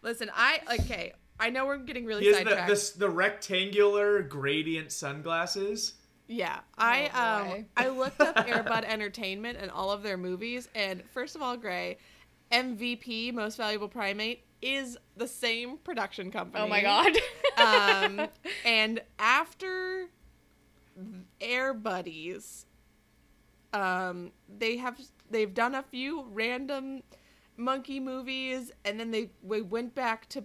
[0.04, 1.12] Listen, I okay.
[1.40, 2.92] I know we're getting really He has the, sidetracked.
[2.94, 5.94] the the rectangular gradient sunglasses.
[6.28, 11.02] Yeah, I Oh, um I looked up Airbud Entertainment and all of their movies, and
[11.12, 11.98] first of all, Gray,
[12.52, 16.64] MVP Most Valuable Primate is the same production company.
[16.64, 17.12] oh my god
[17.58, 18.28] um,
[18.64, 20.08] and after
[21.40, 22.66] Air Buddies,
[23.72, 24.98] um, they have
[25.30, 27.02] they've done a few random
[27.56, 30.44] monkey movies, and then they we went back to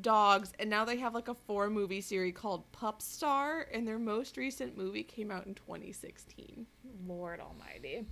[0.00, 3.98] dogs, and now they have like a four movie series called Pup Star, and their
[3.98, 6.66] most recent movie came out in 2016.
[7.06, 8.06] Lord Almighty.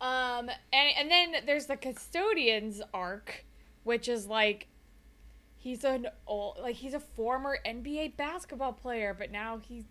[0.00, 3.44] Um, and and then there's the custodians arc,
[3.84, 4.68] which is like
[5.56, 9.84] he's an old like he's a former NBA basketball player, but now he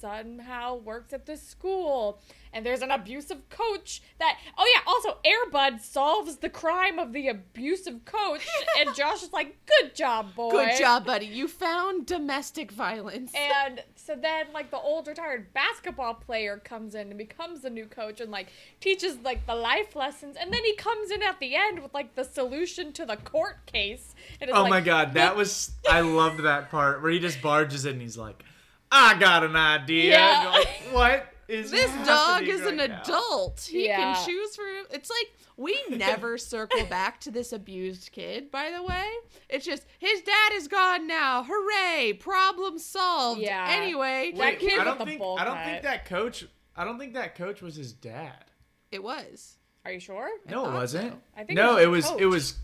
[0.00, 2.20] somehow works at the school.
[2.52, 7.28] And there's an abusive coach that oh yeah, also Airbud solves the crime of the
[7.28, 8.44] abusive coach,
[8.78, 10.50] and Josh is like, Good job, boy.
[10.50, 11.26] Good job, buddy.
[11.26, 13.32] You found domestic violence.
[13.60, 17.86] And so then, like, the old retired basketball player comes in and becomes the new
[17.86, 18.48] coach and, like,
[18.80, 20.36] teaches, like, the life lessons.
[20.40, 23.66] And then he comes in at the end with, like, the solution to the court
[23.66, 24.14] case.
[24.40, 27.40] And it's Oh like, my god, that was I loved that part where he just
[27.42, 28.42] barges in and he's like,
[28.90, 30.12] I got an idea.
[30.12, 30.50] Yeah.
[30.52, 33.60] Like, what is this dog happening is an right now?" adult.
[33.70, 34.14] He Yeah.
[34.14, 38.82] can choose for it's like we never circle back to this abused kid, by the
[38.82, 39.06] way.
[39.48, 41.44] It's just his dad is gone now.
[41.48, 42.14] Hooray!
[42.14, 43.40] Problem solved.
[43.40, 43.66] Yeah.
[43.70, 45.64] Anyway, That kid I don't the think bowl I don't cut.
[45.66, 48.44] think that coach I don't think that coach was his dad.
[48.90, 49.56] it was.
[49.84, 50.28] Are you sure?
[50.48, 51.12] No, it wasn't.
[51.12, 51.18] so.
[51.36, 52.54] I think no, it it was was it was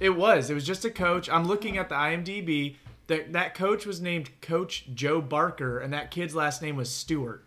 [0.00, 0.48] it was.
[0.50, 1.28] It was just a coach.
[1.28, 2.76] I'm looking at the IMDb.
[3.08, 7.44] That that coach was named Coach Joe Barker, and that kid's last name was Stewart.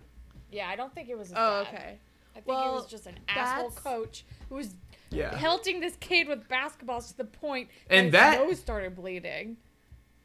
[0.51, 1.73] Yeah, I don't think it was his Oh, dad.
[1.73, 1.97] okay.
[2.31, 4.75] I think Well, it was just an asshole coach who was
[5.11, 5.31] Yeah.
[5.37, 9.57] pelting this kid with basketballs to the point And that his that- nose started bleeding.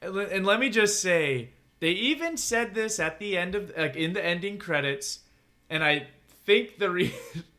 [0.03, 3.94] And and let me just say, they even said this at the end of like
[3.96, 5.20] in the ending credits,
[5.68, 6.07] and I
[6.46, 7.14] think the re-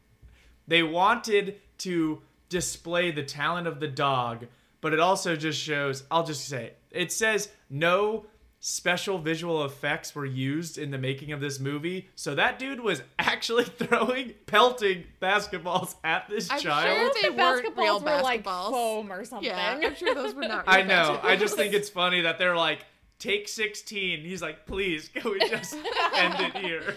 [0.68, 4.48] they wanted to display the talent of the dog,
[4.82, 6.04] but it also just shows.
[6.10, 8.26] I'll just say it, it says no
[8.60, 13.02] special visual effects were used in the making of this movie, so that dude was
[13.20, 16.66] actually throwing pelting basketballs at this child.
[16.66, 16.98] I'm child.
[16.98, 19.48] sure I they the weren't basketballs real were like foam or something.
[19.48, 20.64] Yeah, I'm sure those were not.
[20.68, 21.20] I know.
[21.24, 22.80] I just think it's funny that they're like,
[23.20, 24.22] take 16.
[24.22, 25.74] He's like, please, can we just
[26.16, 26.96] end it here?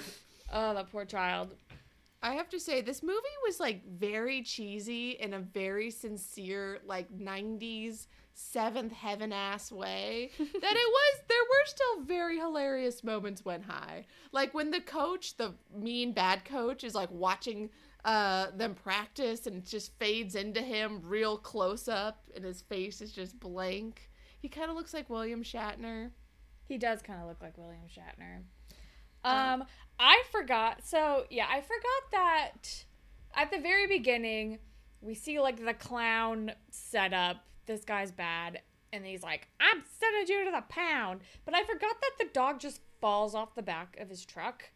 [0.53, 1.55] Oh, that poor child.
[2.23, 7.11] I have to say, this movie was like very cheesy in a very sincere, like
[7.17, 8.07] 90s
[8.41, 10.31] seventh heaven ass way.
[10.39, 14.07] that it was, there were still very hilarious moments when high.
[14.33, 17.71] Like when the coach, the mean bad coach, is like watching
[18.03, 23.13] uh them practice and just fades into him real close up and his face is
[23.13, 24.11] just blank.
[24.41, 26.11] He kind of looks like William Shatner.
[26.67, 28.43] He does kind of look like William Shatner.
[29.23, 29.65] Um,
[29.99, 30.87] I forgot.
[30.87, 32.85] So yeah, I forgot that
[33.35, 34.61] at the very beginning
[35.01, 37.45] we see like the clown setup.
[37.67, 42.01] This guy's bad, and he's like, "I'm sending you to the pound." But I forgot
[42.01, 44.71] that the dog just falls off the back of his truck,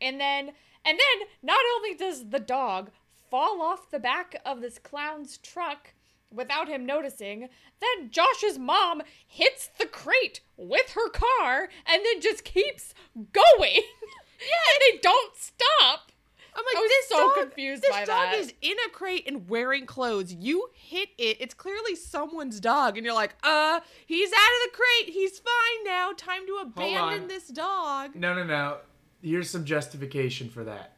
[0.00, 0.52] and then
[0.84, 2.90] and then not only does the dog
[3.30, 5.94] fall off the back of this clown's truck
[6.30, 7.48] without him noticing,
[7.80, 13.42] then Josh's mom hits the crate with her car and then just keeps going.
[14.40, 16.12] yeah, and they don't stop.
[16.58, 18.38] I'm like, I was this so dog, confused this by dog that.
[18.38, 20.32] is in a crate and wearing clothes.
[20.32, 21.36] You hit it.
[21.40, 25.14] It's clearly someone's dog, and you're like, uh, he's out of the crate.
[25.14, 26.10] He's fine now.
[26.16, 28.16] Time to abandon this dog.
[28.16, 28.78] No, no, no.
[29.22, 30.96] Here's some justification for that.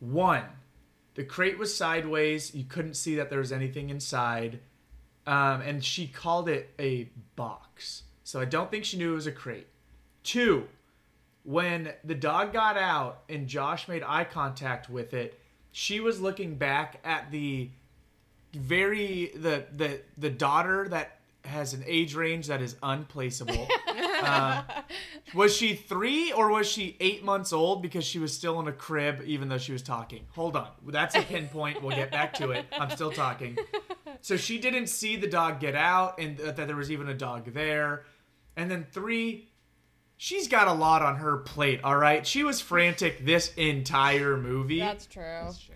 [0.00, 0.44] One,
[1.14, 2.54] the crate was sideways.
[2.54, 4.60] You couldn't see that there was anything inside.
[5.26, 8.02] um, and she called it a box.
[8.24, 9.68] So I don't think she knew it was a crate.
[10.24, 10.66] Two,
[11.44, 15.38] when the dog got out and Josh made eye contact with it,
[15.72, 17.70] she was looking back at the
[18.52, 23.66] very the the the daughter that has an age range that is unplaceable.
[24.22, 24.62] uh,
[25.34, 28.72] was she three or was she eight months old because she was still in a
[28.72, 30.24] crib even though she was talking?
[30.34, 31.82] Hold on, that's a pinpoint.
[31.82, 32.66] We'll get back to it.
[32.78, 33.58] I'm still talking.
[34.20, 37.52] So she didn't see the dog get out and that there was even a dog
[37.52, 38.04] there.
[38.56, 39.48] And then three,
[40.22, 41.80] she's got a lot on her plate.
[41.82, 45.22] All right, she was frantic this entire movie, That's true.
[45.24, 45.74] That's true.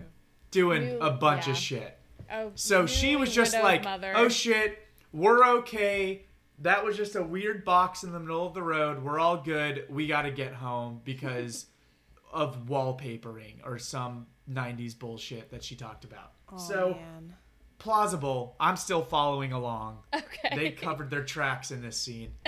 [0.53, 1.99] doing You- a bunch of shit.
[2.31, 4.13] Oh, So she was just like, mother.
[4.15, 4.79] "Oh shit,
[5.13, 6.27] we're okay.
[6.61, 9.03] That was just a weird box in the middle of the road.
[9.03, 9.85] We're all good.
[9.91, 11.67] We got to get home because
[12.33, 17.35] of wallpapering or some 90s bullshit that she talked about." Oh, so man.
[17.79, 18.55] plausible.
[18.61, 19.99] I'm still following along.
[20.15, 20.55] Okay.
[20.57, 22.31] They covered their tracks in this scene.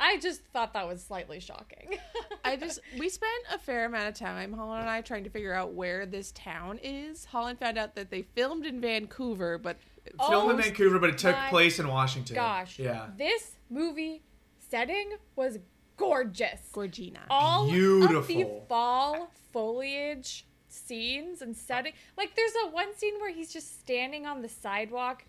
[0.00, 1.98] I just thought that was slightly shocking.
[2.44, 5.54] I just we spent a fair amount of time, Holland and I, trying to figure
[5.54, 7.24] out where this town is.
[7.24, 9.78] Holland found out that they filmed in Vancouver, but
[10.18, 12.34] oh Filmed in Oh Vancouver, but it took place in Washington.
[12.34, 12.78] Gosh.
[12.78, 13.06] Yeah.
[13.16, 14.22] This movie
[14.58, 15.58] setting was
[15.96, 16.60] gorgeous.
[16.72, 17.20] Gorgina.
[17.30, 18.66] All of the Beautiful.
[18.68, 21.92] fall foliage scenes and setting.
[22.16, 25.24] Like there's a one scene where he's just standing on the sidewalk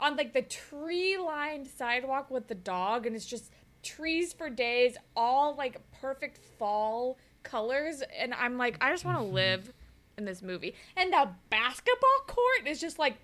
[0.00, 3.50] on like the tree lined sidewalk with the dog and it's just
[3.84, 9.24] trees for days, all like perfect fall colors and I'm like I just want to
[9.24, 9.34] Mm-hmm.
[9.34, 9.72] live
[10.16, 10.74] in this movie.
[10.96, 13.16] And the basketball court is just like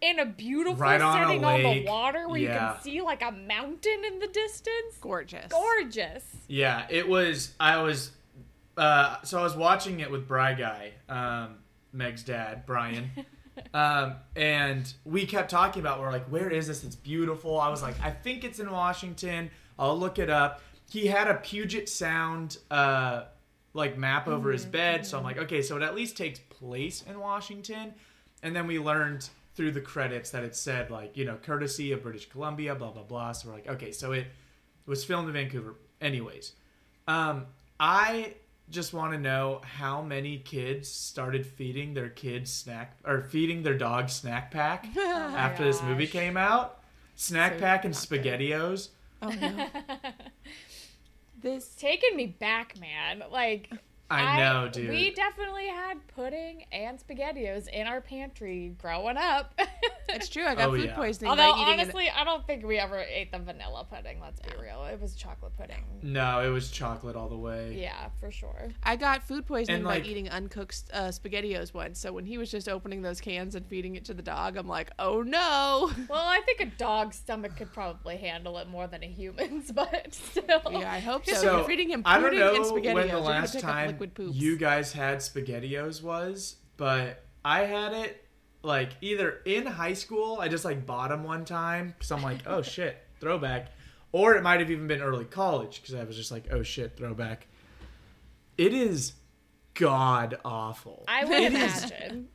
[0.00, 3.22] in a beautiful Right on a setting on the water where you can see like
[3.22, 4.98] a mountain in the distance.
[5.00, 5.50] Gorgeous.
[5.50, 6.24] Gorgeous.
[6.48, 7.54] Yeah, it was.
[7.58, 8.10] I was.
[8.76, 11.58] Uh, so I was watching it with Bry Guy, um,
[11.92, 13.08] Meg's dad, Brian,
[13.74, 16.00] um, and we kept talking about.
[16.00, 16.82] We're like, "Where is this?
[16.82, 19.50] It's beautiful." I was like, "I think it's in Washington.
[19.78, 23.24] I'll look it up." He had a Puget Sound uh,
[23.72, 27.02] like map over his bed, so I'm like, "Okay, so it at least takes place
[27.08, 27.94] in Washington."
[28.42, 32.02] And then we learned through the credits that it said like, you know, courtesy of
[32.02, 33.32] British Columbia, blah blah blah.
[33.32, 34.26] So we're like, okay, so it
[34.86, 35.76] was filmed in Vancouver.
[36.00, 36.52] Anyways,
[37.08, 37.46] um,
[37.78, 38.34] I
[38.70, 43.76] just want to know how many kids started feeding their kids snack or feeding their
[43.76, 46.80] dog snack pack after this movie came out.
[47.16, 48.88] Snack So pack and spaghettios.
[49.24, 49.66] Oh no.
[51.42, 53.22] this taking me back, man.
[53.30, 53.70] Like
[54.10, 54.90] I know, dude.
[54.90, 59.58] We definitely had pudding and spaghettios in our pantry growing up.
[60.08, 60.44] it's true.
[60.44, 60.94] I got Oh, food yeah.
[60.94, 64.20] poisoning Although by eating an- honestly, I don't think we ever ate the vanilla pudding.
[64.20, 64.84] Let's be real.
[64.84, 65.82] It was chocolate pudding.
[66.02, 67.76] no, it was chocolate all the way.
[67.80, 68.68] Yeah, for sure.
[68.82, 71.98] I got food poisoning And, by like- eating uncooked uh, spaghettios once.
[71.98, 74.68] So when he was just opening those cans and feeding it to the dog, I'm
[74.68, 75.90] like, oh no.
[76.08, 80.12] Well, I think a dog's stomach could probably handle it more than a human's, but
[80.14, 80.60] still.
[80.70, 81.34] Yeah, I hope so.
[81.34, 82.94] So You're feeding him I don't pudding know and spaghettios.
[82.94, 84.36] when the last time liquid poops.
[84.36, 88.24] you guys had spaghettios was, but I had it
[88.62, 90.38] like either in high school.
[90.40, 93.72] I just like bought them one time because I'm like, oh shit, throwback,
[94.12, 96.96] or it might have even been early college because I was just like, oh shit,
[96.96, 97.46] throwback.
[98.56, 99.14] It is
[99.74, 101.04] god awful.
[101.08, 102.28] I would It is imagine.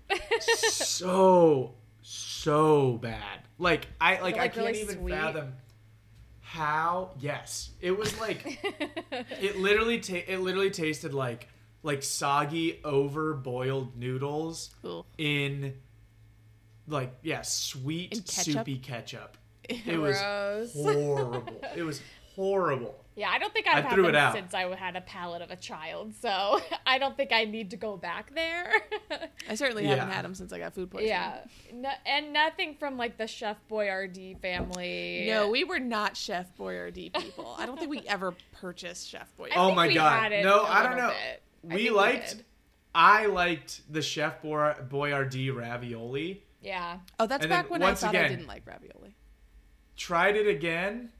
[0.49, 3.39] so so bad.
[3.57, 5.11] Like I like, I can't really even sweet?
[5.13, 5.53] fathom
[6.49, 7.11] how.
[7.19, 8.43] Yes, it was like
[9.39, 11.47] it literally ta- it literally tasted like
[11.83, 14.71] like soggy over boiled noodles
[15.19, 15.75] in
[16.87, 18.53] like yeah sweet ketchup?
[18.53, 19.37] soupy ketchup.
[19.69, 20.17] It was
[20.73, 21.61] horrible.
[21.75, 22.01] it was
[22.35, 23.05] horrible.
[23.19, 24.33] Yeah, I don't think I I've had threw them it out.
[24.33, 27.77] since I had a palate of a child, so I don't think I need to
[27.77, 28.71] go back there.
[29.49, 29.95] I certainly Yeah.
[29.95, 31.09] haven't had them since I got food poisoning.
[31.09, 31.39] yeah,
[31.73, 35.25] no, and nothing from like the Chef Boyardee family.
[35.27, 37.55] No, we were not Chef Boyardee people.
[37.59, 39.51] I don't think we ever purchased Chef Boyardee.
[39.51, 40.17] I Oh my we God.
[40.23, 41.09] had it No, a I don't know.
[41.09, 41.41] bit.
[41.63, 42.45] We think liked- did.
[42.95, 46.41] I liked the Chef Boyardee ravioli.
[46.61, 49.15] Yeah, oh, that's and back when I once thought I didn't like ravioli.
[49.97, 51.11] Tried it again.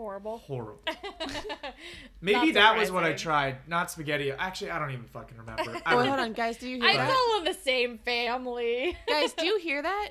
[0.00, 0.38] Horrible.
[0.38, 0.80] Horrible.
[2.22, 4.32] Maybe Not that was what I tried, not spaghetti.
[4.32, 5.62] Actually, I don't even fucking remember.
[5.86, 6.56] I Oh, don't- hold on, guys.
[6.56, 7.10] Do you hear I that?
[7.10, 8.96] follow the same family.
[9.08, 10.10] guys, do you hear that?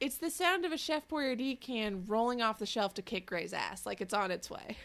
[0.00, 3.52] It's the sound of a Chef Boyardee can rolling off the shelf to kick Gray's
[3.52, 4.76] ass, like it's on its way.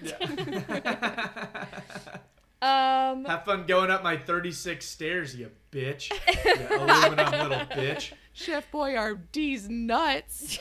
[2.60, 6.10] Um, Have fun going up my 36 stairs, you bitch.
[6.12, 8.14] You aluminum little bitch.
[8.34, 10.58] Chef Boyardee's nuts.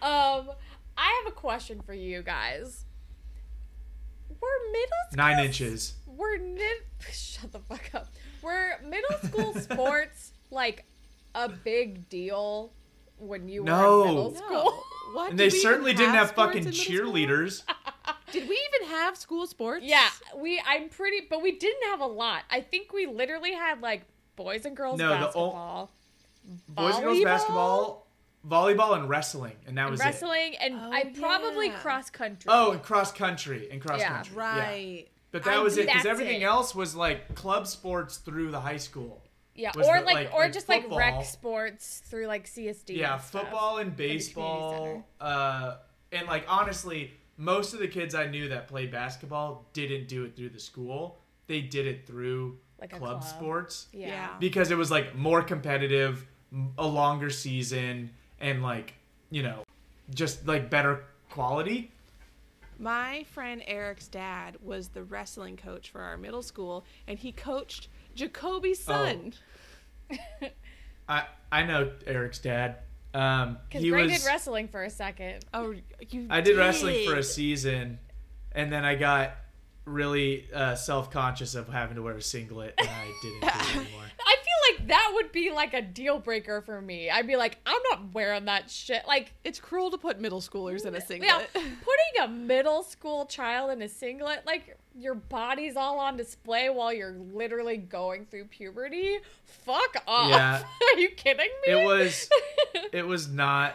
[0.00, 0.48] um,
[0.98, 2.84] I have a question for you guys.
[4.28, 5.94] Were middle school Nine inches.
[6.06, 6.82] Were mid
[7.12, 8.08] shut the fuck up.
[8.42, 10.84] Were middle school sports like
[11.34, 12.72] a big deal
[13.18, 13.98] when you No.
[13.98, 14.36] were in middle No.
[14.36, 14.84] school.
[15.14, 15.28] What?
[15.30, 17.12] And Did they we even certainly didn't have sports fucking in middle school?
[17.12, 17.62] cheerleaders.
[18.30, 19.84] Did we even have school sports?
[19.86, 20.60] Yeah, we.
[20.66, 22.42] I'm pretty, but we didn't have a lot.
[22.50, 24.02] I think we literally had like
[24.36, 25.90] boys and girls No, the ol- basketball,
[26.68, 28.06] Boys and girls basketball,
[28.46, 31.78] volleyball, and wrestling, and that and was wrestling, and Oh, I probably yeah.
[31.78, 32.48] cross country.
[32.52, 34.14] Oh, and cross country, and cross Yeah.
[34.16, 34.34] country.
[34.36, 34.58] yeah.
[34.60, 35.08] Right.
[35.30, 36.44] But that I- was it because everything it.
[36.44, 39.22] else was like club sports through the high school.
[39.54, 42.94] yeah, was or the, like, like- or like just like rec sports through like CSD.
[42.96, 43.42] yeah, and stuff.
[43.42, 45.04] football and baseball.
[45.20, 45.76] Uh,
[46.12, 50.36] and like honestly, most of the kids I knew that played basketball didn't do it
[50.36, 51.18] through the school.
[51.48, 53.24] They did it through Like club, club.
[53.24, 54.06] sports Yeah.
[54.08, 54.28] Yeah.
[54.38, 56.24] because it was like more competitive,
[56.78, 58.10] a longer season,
[58.40, 58.94] and like
[59.30, 59.62] you know,
[60.14, 61.90] just like better quality.
[62.78, 67.88] My friend Eric's dad was the wrestling coach for our middle school, and he coached
[68.14, 68.92] Jacoby's Oh.
[68.92, 69.34] son.
[71.08, 72.76] I I know Eric's dad.
[73.14, 74.12] Um, Because he Gray was.
[74.12, 75.44] did wrestling for a second.
[75.54, 75.74] Oh,
[76.10, 76.26] you.
[76.30, 77.98] I did wrestling for a season,
[78.52, 79.32] and then I got
[79.88, 83.76] really uh, self conscious of having to wear a singlet, and I didn't do it
[83.76, 84.04] anymore.
[84.26, 87.10] I feel like that would be like a deal breaker for me.
[87.10, 89.02] I'd be like, I'm not wearing that shit.
[89.06, 91.50] Like, It's cruel to put middle schoolers in a yeah, singlet.
[91.54, 96.92] putting a middle school child in a singlet, like your body's all on display while
[96.92, 99.18] you're literally going through puberty.
[99.44, 100.30] Fuck off.
[100.30, 100.62] Yeah.
[100.94, 101.72] Are you kidding me?
[101.72, 102.28] It was
[102.92, 103.74] it was not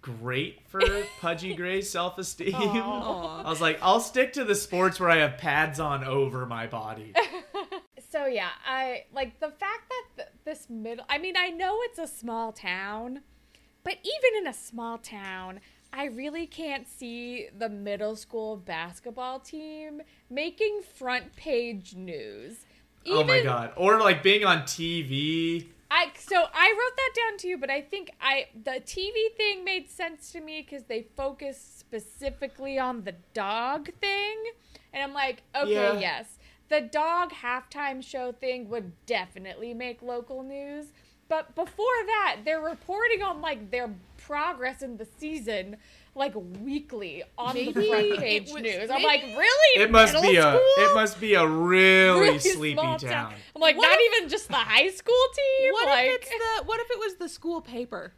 [0.00, 0.80] great for
[1.20, 2.54] Pudgy Gray's self esteem.
[2.54, 3.42] Aw.
[3.46, 6.66] I was like, I'll stick to the sports where I have pads on over my
[6.66, 7.12] body.
[8.10, 11.04] so yeah, I like the fact that th- this middle.
[11.08, 13.20] I mean, I know it's a small town,
[13.84, 15.60] but even in a small town,
[15.92, 22.66] I really can't see the middle school basketball team making front page news.
[23.06, 23.72] oh my god!
[23.76, 25.68] Or like being on TV.
[25.90, 29.88] I so I wrote that down too, but I think I the TV thing made
[29.88, 34.36] sense to me because they focused specifically on the dog thing,
[34.92, 35.98] and I'm like, okay, Yeah.
[35.98, 40.86] yes, the dog halftime show thing would definitely make local news.
[41.28, 45.76] But before that, they're reporting on like their progress in the season,
[46.18, 48.90] like weekly on Maybe the front it page was- news.
[48.90, 49.82] I'm like, really?
[49.82, 53.34] It must Middle be a it must be a really, Really sleepy small town.
[53.54, 55.72] I'm like, What not if- even just the high school team.
[55.72, 56.64] What like, if it's the?
[56.66, 58.12] What if it was the school paper?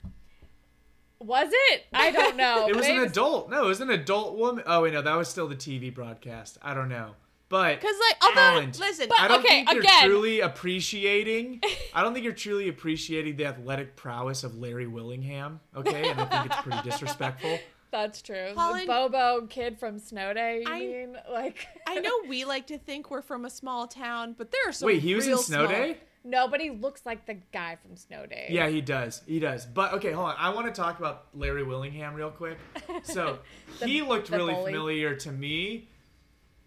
[1.21, 1.85] Was it?
[1.93, 2.67] I don't know.
[2.69, 3.51] It was Maybe an adult.
[3.51, 4.65] No, it was an adult woman.
[4.67, 6.57] Oh wait, no, that was still the TV broadcast.
[6.63, 7.11] I don't know,
[7.51, 8.81] but Because like, although Talent.
[8.81, 10.07] listen, But- I don't okay, think you're again.
[10.07, 11.61] truly appreciating.
[11.95, 15.61] I don't think you're truly appreciating the athletic prowess of Larry Willingham.
[15.77, 17.59] Okay, and I think it's pretty disrespectful.
[17.91, 18.53] That's true.
[18.55, 21.17] Holland- the Bobo kid from Snow Day, you I- mean?
[21.31, 24.73] Like I know we like to think we're from a small town, but there are
[24.73, 24.87] some.
[24.87, 25.97] Wait, he was in Snow small- Day.
[26.25, 28.47] nobody looks like the guy from Snow Day.
[28.51, 29.23] Yeah, he does.
[29.27, 29.67] He does.
[29.67, 30.37] But okay, hold on.
[30.39, 32.59] I want to talk about Larry Willingham real quick.
[33.05, 33.39] So
[33.81, 34.73] The- he looked really bully.
[34.73, 35.89] familiar to me,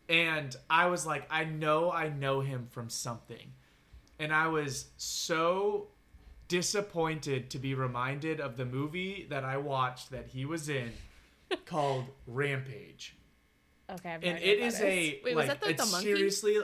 [0.09, 3.51] and I was like, I know I know him from something,
[4.19, 5.87] and I was so
[6.49, 10.91] disappointed to be reminded of the movie that I watched that he was in
[11.65, 13.15] called Rampage.
[13.89, 14.09] Okay.
[14.09, 15.91] I have and it it what is that a Wait, was that the- it's the
[15.91, 16.07] monkey?
[16.15, 16.57] seriously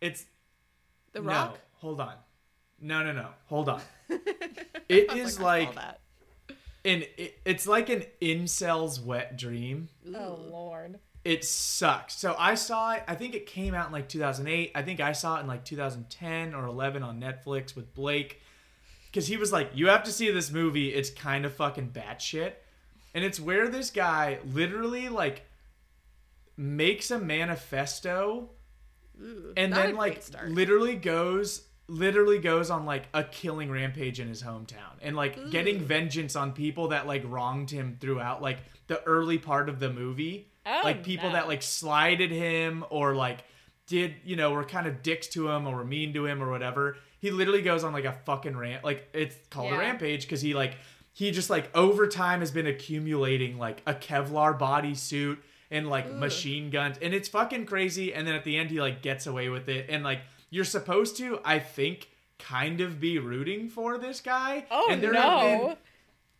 [0.00, 0.24] it's
[1.12, 1.58] The no, Rock.
[1.74, 2.14] hold on.
[2.80, 3.28] No, no, no.
[3.46, 3.80] Hold on.
[4.10, 4.18] I
[4.88, 6.00] It was is like that.
[6.84, 9.88] an it, it's like an incel's wet dream.
[10.14, 10.98] Oh lord.
[11.24, 12.14] It sucks.
[12.16, 13.02] So I saw it.
[13.08, 14.70] I think it came out in like 2008.
[14.74, 18.40] I think I saw it in like 2010 or 11 on Netflix with Blake,
[19.06, 20.94] because he was like, "You have to see this movie.
[20.94, 22.52] It's kind of fucking batshit."
[23.18, 25.42] And it's where this guy literally like
[26.56, 28.50] makes a manifesto
[29.20, 34.40] Ooh, and then like literally goes literally goes on like a killing rampage in his
[34.40, 39.36] hometown and like getting vengeance on people that like wronged him throughout like the early
[39.36, 40.52] part of the movie.
[40.64, 41.32] Oh, like people no.
[41.32, 43.40] that like slighted him or like
[43.88, 46.52] did you know were kind of dicks to him or were mean to him or
[46.52, 46.98] whatever.
[47.18, 50.54] He literally goes on like a fucking rant like it's called a rampage because he
[50.54, 50.76] like
[51.18, 55.36] he just like over time has been accumulating like a kevlar bodysuit
[55.68, 59.02] and like machine guns and it's fucking crazy and then at the end he like
[59.02, 62.08] gets away with it and like you're supposed to i think
[62.38, 65.20] kind of be rooting for this guy Oh and there no.
[65.20, 65.76] have been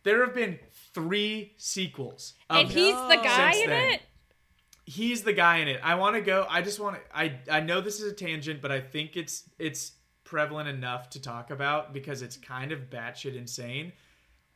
[0.03, 0.57] there have been
[0.93, 3.91] three sequels of and he's the guy in then.
[3.95, 4.01] it.
[4.85, 5.81] he's the guy in it.
[5.83, 6.47] I want to go.
[6.49, 7.01] I just want to.
[7.13, 9.91] I I know this is a tangent, but I think it's it's
[10.23, 13.91] prevalent enough to talk about because it's kind of batshit insane.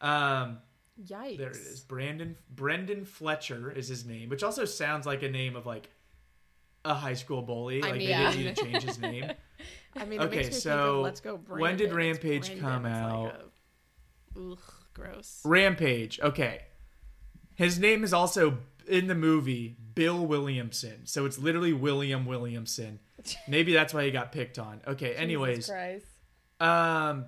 [0.03, 0.59] Um,
[1.03, 1.37] Yikes.
[1.37, 1.79] there it is.
[1.81, 5.89] Brandon Brendan Fletcher is his name, which also sounds like a name of like
[6.85, 7.81] a high school bully.
[7.81, 8.31] I like mean, they yeah.
[8.31, 9.31] didn't need to change his name.
[9.95, 11.61] I mean, it Okay, makes me think so of Let's Go Brandon.
[11.61, 12.59] when did Rampage Brendan.
[12.61, 13.23] come It's out?
[13.23, 13.33] Like
[14.35, 15.41] a, ugh, gross.
[15.45, 16.19] Rampage.
[16.19, 16.61] Okay.
[17.55, 21.05] His name is also in the movie Bill Williamson.
[21.05, 22.99] So it's literally William Williamson.
[23.47, 24.81] Maybe that's why he got picked on.
[24.87, 25.71] Okay, anyways.
[26.59, 27.25] Um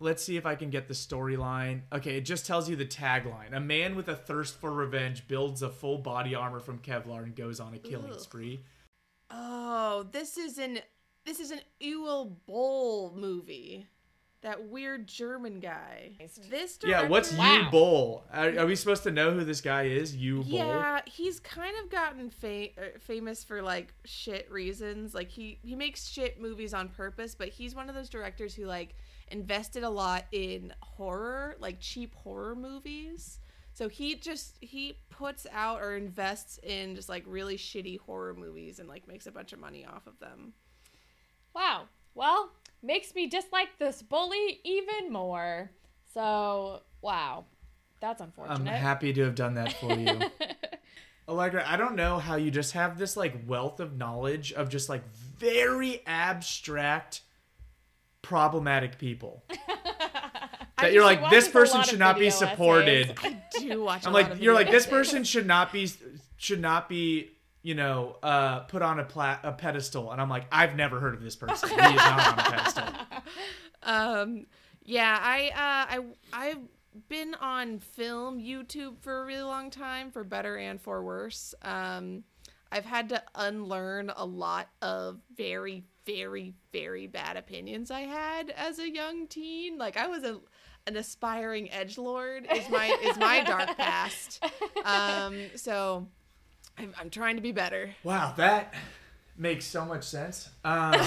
[0.00, 1.82] let's see if I can get the storyline.
[1.92, 3.52] Okay, it just tells you the tagline.
[3.52, 7.34] A man with a thirst for revenge builds a full body armor from Kevlar and
[7.34, 8.20] goes on a killing Ugh.
[8.20, 8.64] spree.
[9.30, 10.80] Oh, this is an
[11.24, 13.86] this is an Uwe Boll movie.
[14.42, 16.12] That weird German guy.
[16.48, 17.68] This director, Yeah, what's Wow.
[17.72, 18.24] Boll?
[18.32, 20.14] Are, are we supposed to know who this guy is?
[20.16, 20.58] Uwe Boll.
[20.58, 25.12] Yeah, he's kind of gotten fa- uh, famous for like shit reasons.
[25.12, 28.64] Like he he makes shit movies on purpose, but he's one of those directors who
[28.64, 28.94] like
[29.30, 33.40] invested a lot in horror, like cheap horror movies.
[33.74, 38.80] So he just he puts out or invests in just like really shitty horror movies
[38.80, 40.52] and like makes a bunch of money off of them.
[41.54, 41.84] Wow.
[42.14, 42.50] Well,
[42.82, 45.70] makes me dislike this bully even more.
[46.12, 47.44] So, wow.
[48.00, 48.58] That's unfortunate.
[48.58, 50.20] I'm happy to have done that for you.
[51.28, 54.88] Allegra, I don't know how you just have this like wealth of knowledge of just
[54.88, 57.20] like very abstract
[58.28, 59.42] problematic people.
[60.80, 63.10] That you're like this person should not be supported.
[63.10, 63.18] essays.
[63.56, 64.02] I do watch.
[64.06, 64.90] I'm a lot like of you're like this essays.
[64.92, 65.90] person should not be
[66.36, 67.30] should not be
[67.62, 71.14] you know uh put on a pla- a pedestal and I'm like I've never heard
[71.14, 71.68] of this person.
[71.68, 72.84] He is not on a pedestal.
[73.82, 74.46] Um,
[74.84, 80.22] yeah, I uh, I I've been on film YouTube for a really long time, for
[80.22, 81.54] better and for worse.
[81.62, 82.22] Um,
[82.70, 88.78] I've had to unlearn a lot of very, very, very bad opinions I had as
[88.78, 89.76] a young teen.
[89.76, 90.40] Like I was a
[90.86, 94.42] an aspiring edge lord is my is my dark past.
[94.84, 96.08] Um, so
[96.78, 97.90] I'm, I'm trying to be better.
[98.04, 98.72] Wow, that
[99.36, 100.48] makes so much sense.
[100.64, 100.94] Um,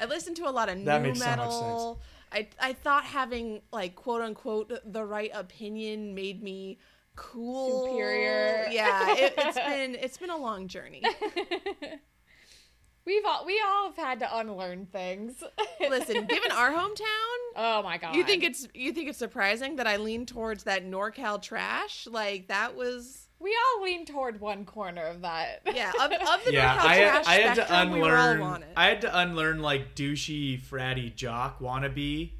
[0.00, 2.00] I listened to a lot of That new makes so much metal.
[2.32, 6.78] I I thought having like quote unquote the right opinion made me
[7.14, 8.66] cool, Superior.
[8.72, 11.04] Yeah, it, it's been it's been a long journey.
[13.06, 15.42] We've all we all have had to unlearn things.
[15.80, 18.14] Listen, given our hometown, oh my god.
[18.16, 22.06] you think it's you think it's surprising that I lean towards that NorCal trash?
[22.10, 25.60] Like that was we all lean toward one corner of that.
[25.74, 28.06] yeah of, of the yeah, NorCal I had, trash I had to spectrum, we all
[28.06, 28.40] unlearn.
[28.42, 28.68] on it.
[28.76, 32.32] I had to unlearn like douchey fratty jock wannabe.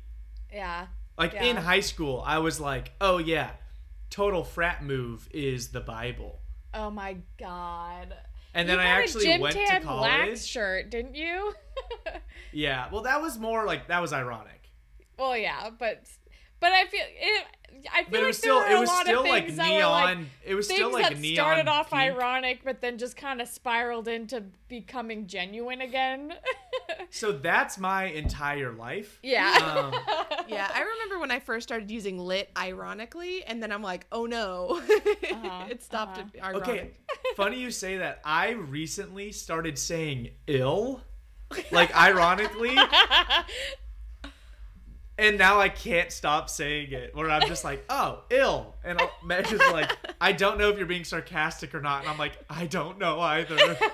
[0.53, 0.87] yeah.
[1.19, 1.45] Like Yeah.
[1.45, 3.51] in high school, I was like, oh yeah,
[4.11, 6.41] total frat move is the Bible.
[6.73, 8.15] Oh my god.
[8.55, 10.43] And then I actually Jim went to Tan Black college.
[10.45, 11.53] shirt, didn't you?
[12.53, 14.71] Yeah, well, that was more like that was ironic.
[15.19, 16.05] well, yeah, but
[16.65, 17.45] but I feel it.
[17.93, 19.27] I feel But it like was still there it were a was lot still of
[19.29, 20.19] like things that were like.
[20.47, 21.35] It was things still like that neon.
[21.35, 22.01] started off pink.
[22.03, 26.33] ironic, but then just kind of spiraled into becoming genuine again.
[27.11, 29.19] So that's my entire life.
[29.23, 29.53] yeah.
[29.63, 29.95] Um,
[30.49, 34.27] yeah, I remember when I first started using lit ironically, and then I'm like, oh
[34.27, 36.45] no, Uh-huh, it stopped uh-huh.
[36.45, 36.69] ironic.
[36.69, 36.91] Okay,
[37.37, 38.21] funny you say that.
[38.25, 41.03] I recently started saying ill,
[41.71, 42.77] like ironically,
[45.19, 47.15] and now I can't stop saying it.
[47.15, 49.91] Where I'm just like, oh, ill, and I'll- Meg is like,
[50.21, 53.21] I don't know if you're being sarcastic or not, and I'm like, I don't know
[53.21, 53.77] either.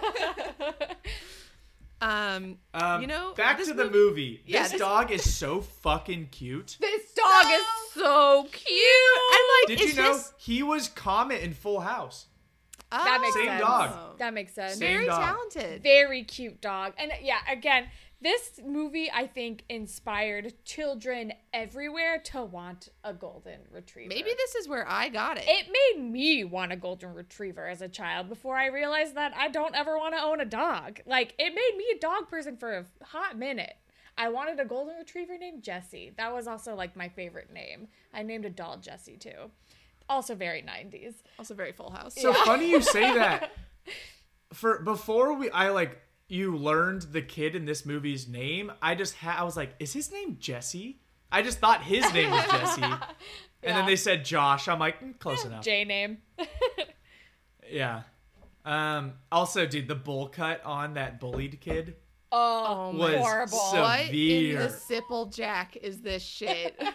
[2.02, 4.42] Um, Um, You know, back to the mov- movie.
[4.46, 6.78] Yeah, this this- dog is so fucking cute.
[6.80, 8.78] this dog is so cute.
[9.32, 12.24] I'm like, Did you know just he was Comet in Full House?
[12.90, 13.38] That makes Oh.
[13.40, 13.60] Same sense.
[13.60, 14.18] dog.
[14.18, 14.78] That makes sense.
[14.78, 15.20] Same very dog.
[15.22, 15.82] talented.
[15.82, 16.94] very cute dog.
[16.98, 17.88] And yeah, again,
[18.20, 24.08] this movie I think inspired children everywhere to want a golden retriever.
[24.08, 25.44] Maybe this is where I got it.
[25.46, 29.48] it made me want a golden retriever as a child before I realized that I
[29.48, 31.00] don't ever want to own a dog.
[31.06, 33.74] Like it made me a dog person for a hot minute.
[34.18, 36.12] I wanted a golden retriever named Jessie.
[36.16, 37.88] That was also like my favorite name.
[38.12, 39.50] I named a doll Jessie too.
[40.08, 41.14] Also very 90s.
[41.38, 42.14] also very Full House.
[42.20, 43.52] So funny you say that.
[44.52, 48.72] For before we, I like you learned the kid in this movie's name.
[48.80, 51.00] I just had, I was like, is his name Jesse?
[51.32, 52.82] I just thought his name was Jesse,
[53.62, 54.66] and then they said Josh.
[54.68, 55.64] I'm like, mm, close enough.
[55.64, 56.18] J name.
[57.70, 58.02] Yeah.
[58.64, 59.12] Um.
[59.30, 61.94] Also, dude, the bowl cut on that bullied kid.
[62.32, 63.58] Oh, Was horrible.
[63.58, 66.74] so- what in the Sipple Jack is this shit?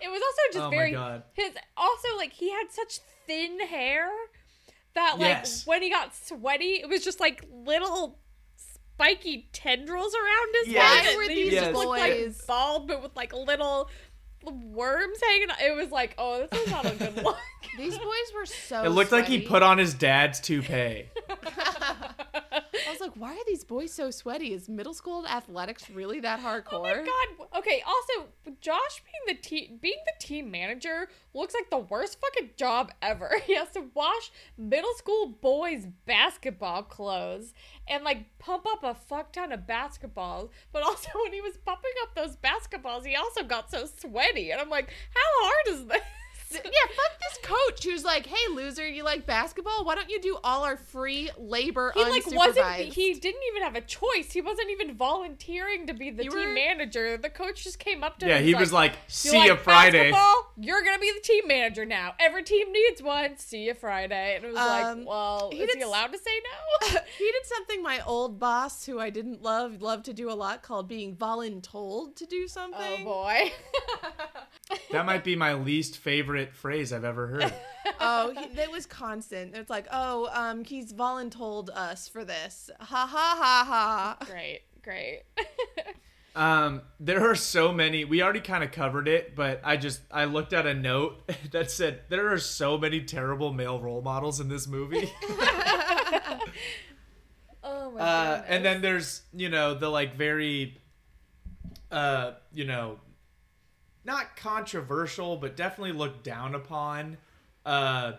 [0.00, 1.24] It was also just Oh my very God.
[1.34, 4.08] his also like he had such thin hair
[4.94, 5.66] that like Yes.
[5.66, 8.18] when he got sweaty, it was just like little
[8.98, 10.82] spiky tendrils around his Yes.
[11.04, 11.04] head.
[11.04, 13.88] Why and were these just looked like boys- bald but with like little
[14.44, 15.60] worms hanging out.
[15.60, 17.36] It was like, oh, this is not a good look.
[17.76, 18.82] These boys were so.
[18.84, 21.06] It looked like he put on his dad's toupee.
[21.30, 24.52] I was like, why are these boys so sweaty?
[24.54, 26.64] Is middle school athletics really that hardcore?
[26.72, 27.58] Oh my god.
[27.58, 28.28] Okay, also
[28.60, 33.30] Josh being the team being the team manager looks like the worst fucking job ever.
[33.46, 37.52] He has to wash middle school boys basketball clothes
[37.88, 40.50] and like pump up a fuck ton of basketballs.
[40.72, 44.50] But also when he was pumping up those basketballs, he also got so sweaty.
[44.50, 46.02] And I'm like, how hard is this?
[46.64, 49.84] Yeah, fuck this coach who's like, "Hey, loser, you like basketball?
[49.84, 53.74] Why don't you do all our free labor He like wasn't he didn't even have
[53.74, 54.32] a choice.
[54.32, 57.16] He wasn't even volunteering to be the You team were- manager.
[57.16, 58.44] The coach just came up to Yeah, him.
[58.44, 60.52] he was like, "You "See like Friday." basketball?
[60.58, 62.14] You're gonna be the team manager now.
[62.20, 63.36] Every team needs one.
[63.38, 64.36] See you Friday.
[64.36, 66.40] And it was Um, like, well, he is did he allowed to say
[66.82, 66.88] no?
[67.18, 70.62] he did something my old boss, who I didn't love, loved to do a lot,
[70.62, 72.78] called being voluntold to do something.
[72.80, 73.04] oh something.
[73.04, 73.52] boy.
[74.92, 77.52] That might be my least favorite phrase I've ever heard.
[78.00, 79.54] oh, he, that was constant.
[79.54, 82.70] It's like, oh, um, he's voluntold us for this.
[82.78, 84.26] Ha ha ha ha.
[84.26, 85.22] great, great.
[86.38, 88.04] Um, there are so many.
[88.04, 91.68] We already kind of covered it, but I just I looked at a note that
[91.68, 95.12] said there are so many terrible male role models in this movie.
[97.64, 100.78] oh my uh, and then there's you know the like very,
[101.90, 103.00] uh, you know,
[104.08, 107.16] not controversial, but definitely looked down upon,
[107.64, 108.12] uh,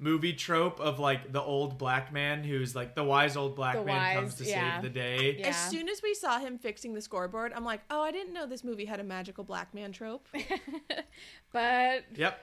[0.00, 3.82] movie trope of like the old black man who's like the wise old black The
[3.84, 4.74] man comes wise, to yeah.
[4.74, 5.36] save the day.
[5.40, 5.48] Yeah.
[5.48, 8.46] As soon as we saw him fixing the scoreboard, I'm like, oh, I didn't know
[8.46, 10.26] this movie had a magical black man trope.
[11.52, 12.38] but Yep.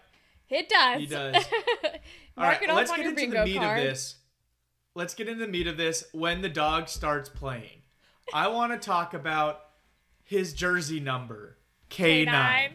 [0.49, 0.99] it does.
[0.99, 1.35] He does.
[2.37, 3.79] All Mark right, it off let's on get your into bingo the meat card.
[3.79, 4.15] of this.
[4.93, 7.81] Let's get into the meat of this when the dog starts playing.
[8.33, 9.61] I want to talk about
[10.23, 11.57] his jersey number,
[11.95, 12.25] K9.
[12.27, 12.69] K9.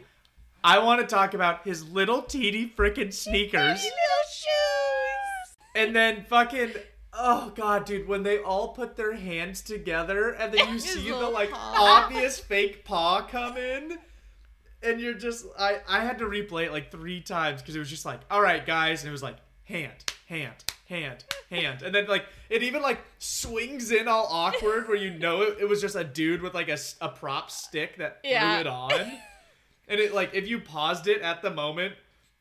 [0.63, 3.83] I want to talk about his little teeny freaking sneakers.
[3.83, 5.57] Little shoes.
[5.75, 6.73] and then fucking
[7.13, 11.09] Oh god, dude, when they all put their hands together and then you His see
[11.11, 12.05] the little like paw.
[12.05, 13.99] obvious fake paw come in
[14.83, 17.91] and you're just I I had to replay it like 3 times cuz it was
[17.91, 21.81] just like, "All right, guys." And it was like hand, hand, hand, hand.
[21.83, 25.69] And then like it even like swings in all awkward where you know it, it
[25.69, 28.53] was just a dude with like a, a prop stick that Yeah.
[28.57, 28.93] threw it on.
[29.89, 31.95] And it like if you paused it at the moment,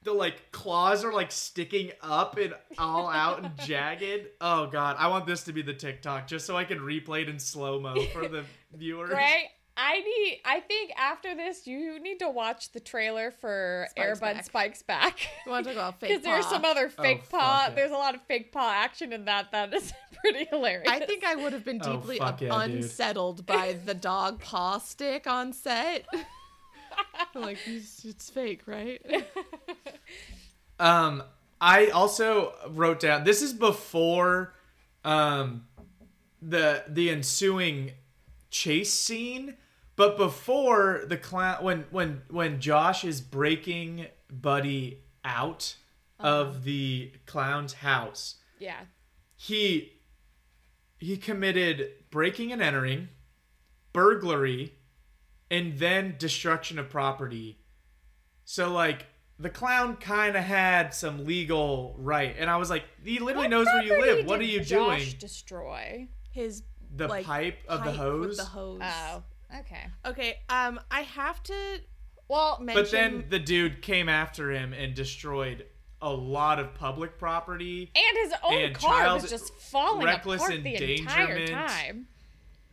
[0.03, 4.27] the like claws are like sticking up and all out and jagged.
[4.41, 7.29] Oh god, I want this to be the TikTok just so I can replay it
[7.29, 8.43] in slow mo for the
[8.73, 9.11] viewers.
[9.11, 9.45] Right?
[9.81, 10.41] I need.
[10.43, 14.45] I think after this, you need to watch the trailer for Spikes Airbud Back.
[14.45, 15.19] Spikes Back.
[15.45, 17.71] You want to talk about fake Because there's some other Oh, fake fuck paw.
[17.73, 19.51] There's a lot of fake paw action in that.
[19.53, 20.89] That is pretty hilarious.
[20.89, 22.75] I think I would have been Oh, deeply fuck un- yeah, dude.
[22.83, 26.05] unsettled by the dog paw stick on set.
[27.33, 29.01] Like, it's, it's fake, right?
[30.79, 31.23] Um,
[31.61, 33.23] I also wrote down.
[33.23, 34.53] This is before,
[35.05, 35.65] um,
[36.41, 37.91] the the ensuing
[38.49, 39.55] chase scene,
[39.99, 45.75] but before the clown when when when Josh is breaking Buddy out
[46.17, 46.59] of uh-huh.
[46.63, 48.79] the clown's house, yeah.
[49.35, 49.91] he
[50.99, 53.09] he committed breaking and entering,
[53.91, 54.75] burglary,
[55.51, 57.59] and then destruction of property.
[58.45, 59.05] So like
[59.37, 63.49] the clown kind of had some legal right, and I was like, he literally What
[63.49, 64.25] knows where you live.
[64.25, 65.19] What are did you Josh doing?
[65.19, 66.07] Destroy.
[66.31, 66.63] His
[66.95, 68.27] The like, pipe of the hose.
[68.29, 68.81] With the hose.
[68.81, 69.23] Oh,
[69.59, 69.85] okay.
[70.05, 70.37] Okay.
[70.49, 71.53] Um, I have to
[72.27, 72.83] Well, mention.
[72.83, 75.65] but then the dude came after him and destroyed
[76.01, 77.91] a lot of public property.
[77.95, 82.07] and his own and car was just falling reckless apart the entire time.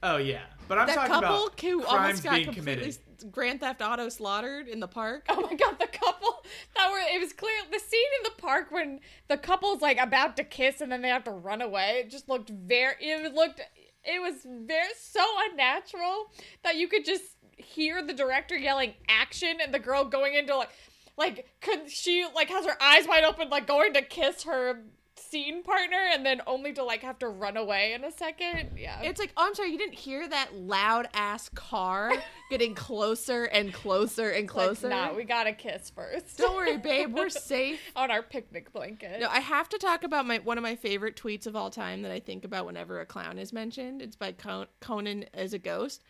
[0.03, 2.89] Oh yeah, but I'm that talking couple about who crimes almost got being completely committed.
[3.18, 5.24] s- Grand Theft Auto slaughtered in the park.
[5.31, 6.45] Oh my god, the couple
[6.77, 10.37] that were it was clear the scene in the park when the couple's like about
[10.37, 12.03] to kiss and then they have to run away.
[12.05, 13.61] It just looked very it looked
[14.07, 16.30] it was very so unnatural
[16.62, 17.24] that you could just
[17.57, 20.70] hear the director yelling action and the girl going into like
[21.16, 24.82] like could she like has her eyes wide open like going to kiss her
[25.31, 28.70] scene partner and then only to like have to run away in a second.
[28.77, 29.01] Yeah.
[29.03, 32.12] It's like, oh, I'm sorry, you didn't hear that loud ass car
[32.51, 34.89] getting closer and closer and like, closer.
[34.89, 36.39] nah, we gotta kiss first.
[36.39, 37.81] Don't worry, babe, we're safe.
[37.97, 39.20] on our picnic blanket.
[39.20, 42.03] No, I have to talk about my one of my favorite tweets of all time
[42.03, 44.03] that I think about whenever a clown is mentioned.
[44.03, 46.03] It's by Con- Conan as a ghost.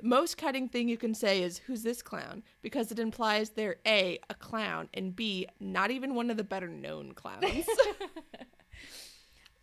[0.00, 4.20] Most cutting thing you can say is "Who's this clown?" because it implies they're a
[4.30, 7.66] a clown and b not even one of the better known clowns.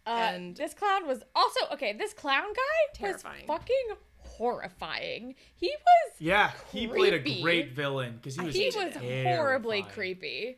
[0.05, 1.93] Uh, And- this clown was also okay.
[1.93, 3.47] This clown guy Terrifying.
[3.47, 5.35] was fucking horrifying.
[5.55, 10.57] He was Yeah, he played a great villain because he was he was horribly creepy.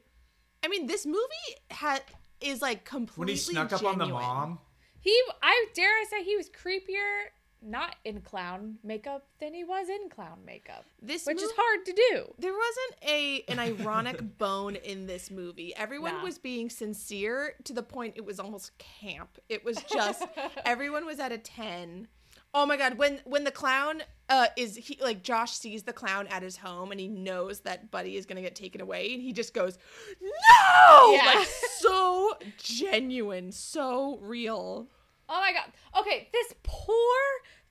[0.64, 2.02] I mean, this movie had
[2.42, 4.60] is like completely When he snuck up on the mom,
[5.00, 7.28] He He, I dare I say, he was creepier
[7.62, 11.94] not in clown makeup than he was in clown makeup, This which is hard to
[11.94, 12.34] do.
[12.40, 15.76] There wasn't a an ironic bone in this movie.
[15.76, 16.24] Everyone Nah.
[16.24, 19.38] was being sincere to the point it was almost camp.
[19.50, 20.24] It was just
[20.66, 22.08] everyone was at a 10.
[22.54, 26.28] Oh my god, when when the clown uh is he like Josh sees the clown
[26.28, 29.22] at his home and he knows that Buddy is going to get taken away and
[29.22, 29.78] he just goes,
[30.22, 31.34] "No!" Yeah.
[31.36, 34.88] Like so genuine, so real.
[35.30, 35.72] Oh my god.
[36.00, 37.16] Okay, this poor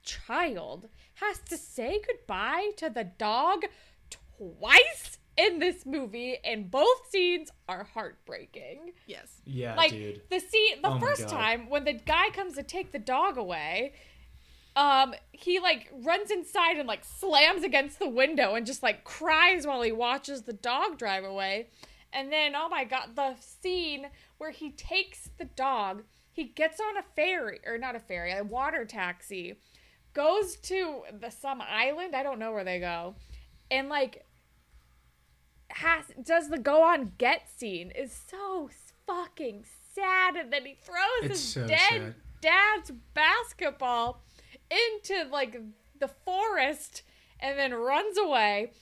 [0.02, 3.64] child has to say goodbye to the dog
[4.36, 8.92] twice in this movie, and both scenes are heartbreaking.
[9.06, 9.40] Yes.
[9.44, 10.22] Yeah, like dude.
[10.30, 13.92] the scene the Oh first time when the guy comes to take the dog away
[14.76, 19.66] um he like runs inside and like slams against the window and just like cries
[19.66, 21.68] while he watches the dog drive away
[22.12, 24.06] and then oh my god the scene
[24.38, 26.02] where he takes the dog
[26.36, 29.56] he gets on a ferry or not a ferry a water taxi
[30.12, 33.14] goes to the some island i don't know where they go
[33.70, 34.24] and like
[35.68, 38.68] has does the go on get scene is so
[39.06, 39.64] fucking
[39.94, 42.14] sad and then he throws It's his so dead sad.
[42.40, 44.22] dad's basketball
[44.70, 45.58] into like
[45.98, 47.02] the forest
[47.40, 48.72] and then runs away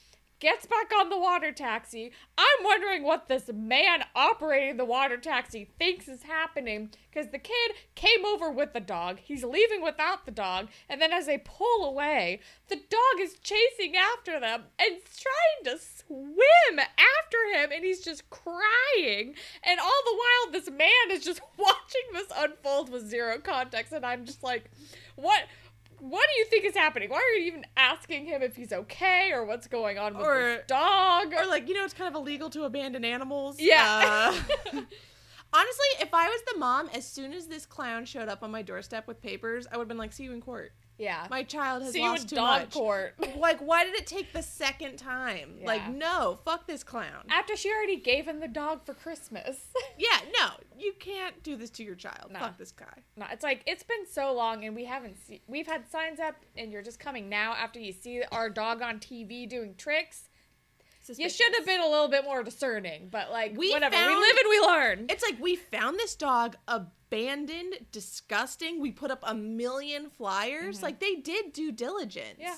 [0.45, 2.13] gets back on the water taxi.
[2.37, 7.73] I'm wondering what this man operating the water taxi thinks is happening because the kid
[7.95, 9.21] came over with the dog.
[9.21, 10.69] He's leaving without the dog.
[10.87, 15.83] And then as they pull away the dog is chasing after them and trying to
[15.83, 17.71] swim after him.
[17.73, 19.35] And he's just crying.
[19.63, 23.95] And all the while this man is just watching this unfold with zero context.
[23.95, 24.71] And i'm just like
[25.17, 25.45] what
[26.11, 27.09] what do you think is happening?
[27.11, 30.39] Why are you even asking him if he's okay or what's going on with Or-
[30.57, 31.33] this dog?
[31.33, 33.57] Or like, you know, it's kind of illegal to abandon animals.
[33.59, 34.33] Yeah.
[34.33, 34.33] Uh,
[35.53, 38.63] honestly, if I was the mom, as soon as this clown showed up on my
[38.63, 40.73] doorstep with papers, I would have been like, "See you in court.
[40.99, 41.27] Yeah.
[41.31, 43.15] My child has See you in lost too dog much." court.
[43.37, 45.57] Like, why did it take the second time?
[45.61, 45.67] Yeah.
[45.67, 47.25] Like, no, fuck this clown.
[47.29, 49.59] After she already gave him the dog for Christmas.
[49.99, 52.31] yeah, no, you can't do this to your child.
[52.31, 52.39] Nah.
[52.41, 53.03] Fuck this guy.
[53.17, 56.37] no, it's like it's been so long and we haven't seen we've had signs up
[56.57, 60.29] and you're just coming now after you see our dog on TV doing tricks.
[61.17, 63.95] You should have been a little bit more discerning, but like We whatever.
[63.97, 65.07] we live and we learn.
[65.09, 68.81] It's like we found this dog abandoned, disgusting.
[68.81, 70.83] We put up a million flyers.
[70.83, 72.35] Like they did due diligence.
[72.35, 72.43] Mm-hmm.
[72.43, 72.57] Yeah.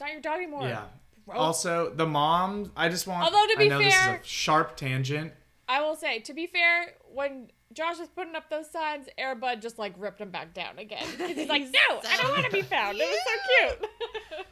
[0.00, 0.62] Not your dog anymore.
[0.68, 0.84] Yeah.
[1.26, 1.36] Bro.
[1.36, 2.72] Also, the mom.
[2.76, 3.24] I just want.
[3.24, 5.32] Although, to be I know this fair- is a sharp tangent.
[5.68, 9.78] I will say, to be fair, when Josh was putting up those signs, Airbud just
[9.78, 11.06] like ripped him back down again.
[11.18, 12.98] He's like, no, I don't want to be found.
[12.98, 13.90] It was so cute.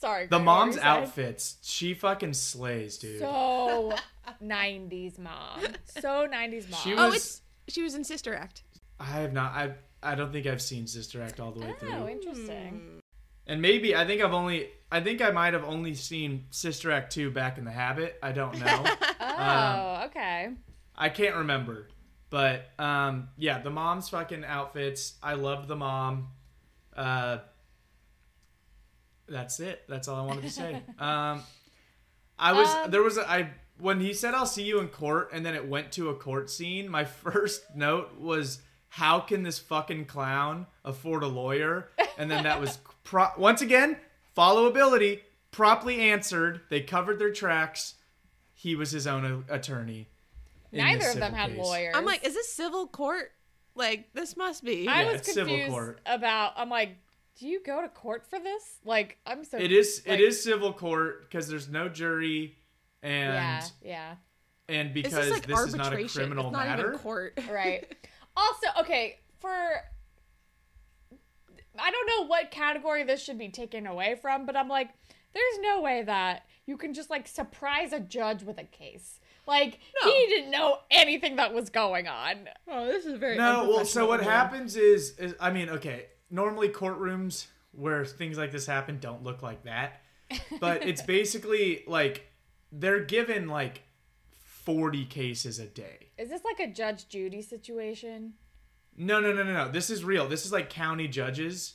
[0.00, 0.24] Sorry.
[0.24, 1.56] The Greg, what were mom's outfits.
[1.62, 3.20] She fucking slays, dude.
[3.20, 3.92] So
[4.42, 5.60] 90s mom.
[6.00, 6.80] So 90s mom.
[6.82, 8.62] She Oh, was- it's she was in Sister Act.
[8.98, 9.52] I have not.
[9.52, 9.72] I.
[10.02, 12.08] I don't think I've seen Sister Act all the way oh, through.
[12.08, 13.02] interesting.
[13.46, 14.70] And maybe I think I've only.
[14.90, 18.18] I think I might have only seen Sister Act two back in the Habit.
[18.22, 18.84] I don't know.
[19.42, 20.50] Oh, okay.
[20.96, 21.88] I can't remember.
[22.28, 25.14] But um, yeah, the mom's fucking outfits.
[25.22, 26.28] I loved the mom.
[26.94, 27.38] Uh,
[29.30, 29.82] that's it.
[29.88, 30.82] That's all I wanted to say.
[30.98, 31.42] Um,
[32.38, 35.30] I was Um, there was a, I when he said I'll see you in court,
[35.32, 36.88] and then it went to a court scene.
[36.88, 41.88] My first note was how can this fucking clown afford a lawyer?
[42.18, 43.96] And then that was pro- once again
[44.36, 45.20] followability
[45.50, 46.62] properly answered.
[46.70, 47.94] They covered their tracks.
[48.54, 50.08] He was his own a- attorney.
[50.72, 51.58] Neither of them had case.
[51.58, 51.94] lawyers.
[51.96, 53.32] I'm like, is this civil court?
[53.74, 54.88] Like this must be.
[54.88, 56.00] I Yeah, was it's civil confused court.
[56.06, 56.52] about.
[56.56, 56.96] I'm like,
[57.40, 58.78] do you go to court for this?
[58.84, 59.56] Like, I'm so.
[59.58, 62.58] It is like- it is civil court because there's no jury
[63.02, 64.14] and Yeah, yeah.
[64.68, 66.20] and It's because just like this is not a arbitration.
[66.20, 66.88] criminal it's not matter.
[66.88, 67.40] even court.
[67.50, 67.90] right.
[68.36, 69.50] Also, okay, for
[71.78, 74.88] I don't know what category this should be taken away from, but I'm like,
[75.34, 79.18] there's no way that you can just like surprise a judge with a case.
[79.46, 80.10] Like No.
[80.12, 82.48] he didn't know anything that was going on.
[82.68, 83.36] Oh, this is very.
[83.36, 88.52] No, well, so what happens is, is I mean, okay, normally courtrooms where things like
[88.52, 90.02] this happen don't look like that,
[90.60, 92.26] but it's basically like
[92.72, 93.82] they're given like
[94.64, 96.08] 40 cases a day.
[96.18, 98.34] Is this like a Judge Judy situation?
[98.96, 99.68] No, no, no, no, no.
[99.70, 100.28] This is real.
[100.28, 101.74] This is like county judges.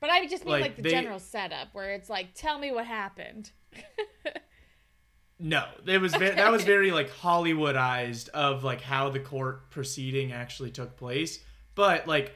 [0.00, 2.70] But I just mean like, Like, the they- general setup where it's like, tell me
[2.70, 3.50] what happened.
[5.38, 10.32] No, it was ve- that was very like Hollywoodized of like how the court proceeding
[10.32, 11.40] actually took place.
[11.74, 12.32] But like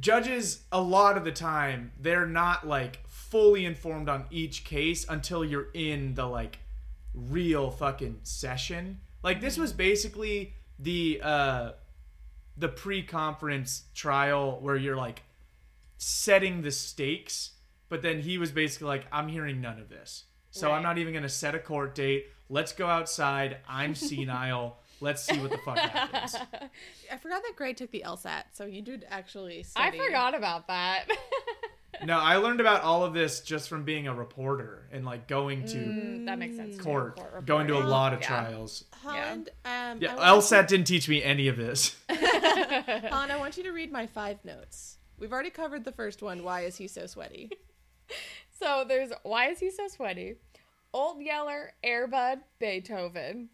[0.00, 5.44] judges a lot of the time they're not like fully informed on each case until
[5.44, 6.58] you're in the like
[7.14, 9.00] real fucking session.
[9.22, 11.72] Like this was basically the uh
[12.56, 15.22] the pre-conference trial where you're like
[15.96, 17.52] setting the stakes,
[17.88, 20.24] but then he was basically like, I'm hearing none of this.
[20.50, 22.26] So I'm not even gonna set a court date.
[22.50, 23.58] Let's go outside.
[23.66, 24.76] I'm senile.
[25.02, 26.34] Let's see what the fuck happens.
[27.12, 29.66] I forgot that Gray took the LSAT, so you did actually.
[29.76, 31.06] I forgot about that.
[32.04, 35.66] No, I learned about all of this just from being a reporter and like going
[35.66, 36.76] to Mm, that makes sense.
[36.78, 38.26] too, court, court going to a lot of Yeah.
[38.26, 38.84] trials.
[38.92, 39.50] Holland.
[39.64, 41.94] Um, Yeah, I want LSAT didn't teach me any of this.
[42.10, 44.96] you- Holland, I want you to read my five notes.
[45.18, 46.42] We've already covered the first one.
[46.42, 47.50] Why is he so sweaty?
[48.58, 50.36] So there's why is he so sweaty?
[50.92, 53.50] Old Yeller, Airbud, Beethoven.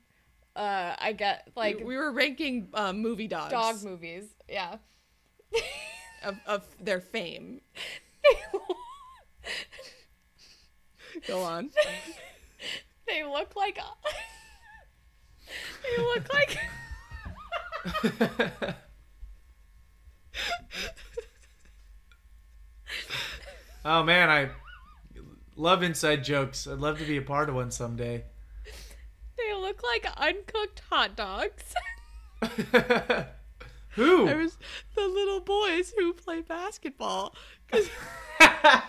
[0.59, 4.25] Uh, I get like we, we were ranking um, movie dogs dog movies.
[4.49, 4.79] Yeah.
[6.25, 7.61] of, of their fame.
[11.29, 11.71] Go on.
[13.07, 13.79] they look like
[15.83, 16.59] they look like
[23.85, 24.51] oh man, I
[25.55, 26.67] love inside jokes.
[26.67, 28.25] I'd love to be a part of one someday.
[29.39, 31.75] They look like uncooked hot dogs.
[33.93, 34.27] Who?
[34.27, 34.57] There was
[34.95, 37.35] the little boys who play basketball.
[37.71, 37.89] 'Cause-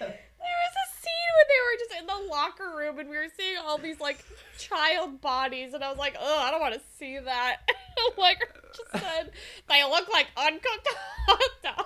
[0.00, 3.28] There was a scene where they were just in the locker room and we were
[3.36, 4.24] seeing all these like
[4.58, 7.56] child bodies and I was like, oh, I don't want to see that.
[8.18, 8.38] like
[8.74, 9.30] just said
[9.68, 10.88] they look like uncooked
[11.26, 11.76] hot dogs.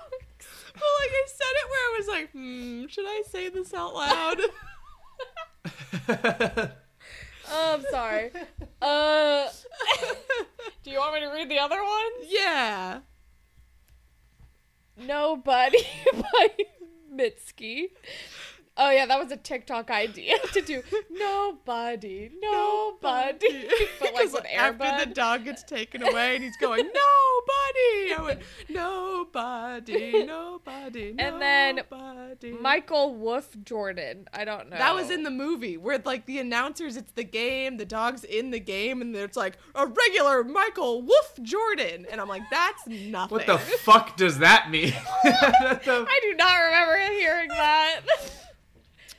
[0.75, 3.95] well, like I said it where I was like, hmm, should I say this out
[3.95, 4.39] loud?
[7.55, 8.31] Oh, I'm sorry.
[8.83, 9.47] Uh,
[10.83, 12.13] do you want me to read the other one?
[12.27, 12.99] yeah.
[14.97, 15.79] Nobody
[16.13, 16.49] by
[17.15, 17.91] Mitski.
[18.85, 23.69] Oh yeah, that was a TikTok idea to do nobody, nobody,
[24.01, 24.99] but like with after Airbud.
[25.09, 28.13] the dog gets taken away and he's going, nobody.
[28.13, 31.81] I went, nobody, nobody, And then.
[32.61, 34.27] Michael Wolf Jordan.
[34.35, 34.77] I don't know.
[34.79, 38.51] That was in the movie where like the announcers, it's the game, the dog's in
[38.51, 43.37] the game, and it's like a regular Michael Wolf Jordan, and I'm like, that's nothing.
[43.39, 44.93] what the fuck does that mean?
[45.23, 48.01] The- I do not remember hearing that.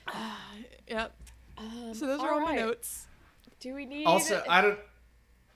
[0.88, 1.14] yep.
[1.58, 3.08] Um, So those are all my notes.
[3.60, 4.80] Do we need also, I don't.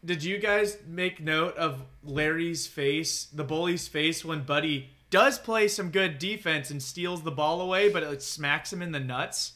[0.05, 5.67] Did you guys make note of Larry's face, the bully's face, when Buddy does play
[5.67, 9.53] some good defense and steals the ball away, but it smacks him in the nuts?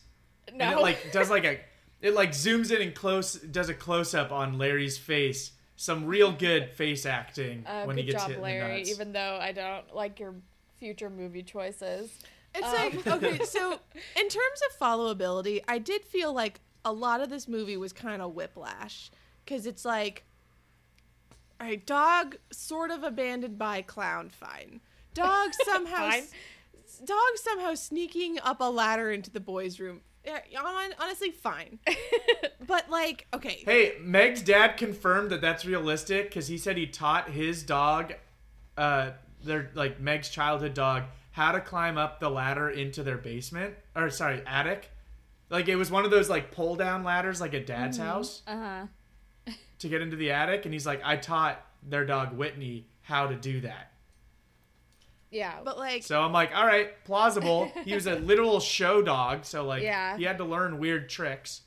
[0.53, 0.65] no?
[0.65, 1.59] And it like does like a,
[2.01, 5.51] it like zooms in and close, does a close up on Larry's face.
[5.77, 8.77] Some real good face acting uh, when good he gets job, hit in the Larry.
[8.79, 8.91] nuts.
[8.91, 10.35] Even though I don't like your
[10.79, 12.11] future movie choices.
[12.53, 12.73] It's Um.
[12.73, 13.79] like okay, so
[14.15, 18.21] in terms of followability, I did feel like a lot of this movie was kind
[18.21, 19.11] of whiplash
[19.45, 20.23] because it's like,
[21.59, 24.81] all right, dog sort of abandoned by clown, fine.
[25.13, 26.23] Dog somehow, Fine.
[27.05, 30.01] dog somehow sneaking up a ladder into the boys' room.
[30.25, 30.39] Yeah,
[30.99, 31.79] honestly, fine.
[32.67, 37.29] But like, okay, Hey, Meg's dad confirmed that that's realistic because he said he taught
[37.31, 38.13] his dog,
[38.77, 39.11] uh,
[39.43, 44.09] their like Meg's childhood dog, how to climb up the ladder into their basement or
[44.09, 44.91] sorry attic.
[45.49, 48.85] Like it was one of those like pull down ladders like at dad's house Uh
[49.47, 49.53] huh.
[49.79, 53.35] to get into the attic, and he's like, I taught their dog Whitney how to
[53.35, 53.91] do that.
[55.31, 55.55] Yeah.
[55.63, 57.71] but like, So I'm like, all right, plausible.
[57.85, 60.17] He was a literal show dog, so like Yeah.
[60.17, 61.61] he had to learn weird tricks.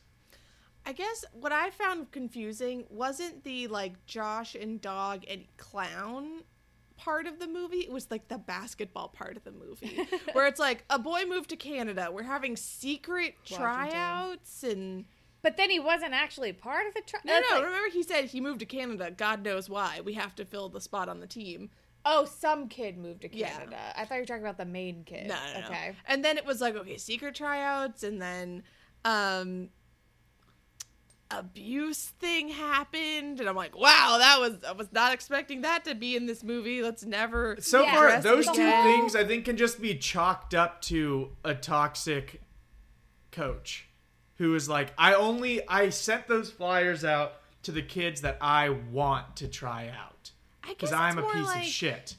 [0.87, 6.43] I guess what I found confusing wasn't the like Josh and dog and clown
[6.97, 7.79] part of the movie.
[7.81, 9.99] It was like the basketball part of the movie
[10.33, 12.09] where it's like a boy moved to Canada.
[12.13, 13.65] We're having secret Washington.
[13.65, 15.05] tryouts and
[15.43, 17.03] but then he wasn't actually part of the.
[17.03, 17.57] Tri- no, no.
[17.57, 19.11] like- remember he said he moved to Canada.
[19.11, 20.01] God knows why.
[20.03, 21.69] We have to fill the spot on the team.
[22.07, 23.51] oh, some kid moved to Yeah.
[23.51, 23.79] Canada.
[23.97, 25.27] I thought you were talking about the main kid.
[25.27, 25.67] No, no, no.
[25.67, 25.95] Okay.
[26.07, 28.63] And then it was like okay, secret tryouts, and then
[29.05, 29.69] um
[31.31, 35.95] abuse thing happened and i'm like wow that was i was not expecting that to
[35.95, 37.95] be in this movie let's never So Yeah.
[37.95, 42.41] far, those two things I think can just be chalked up to a toxic
[43.33, 43.89] coach
[44.37, 48.69] who is like, I only I sent those flyers out to the kids that I
[48.69, 50.31] want to try out
[50.69, 52.17] because I'm a piece like, of shit.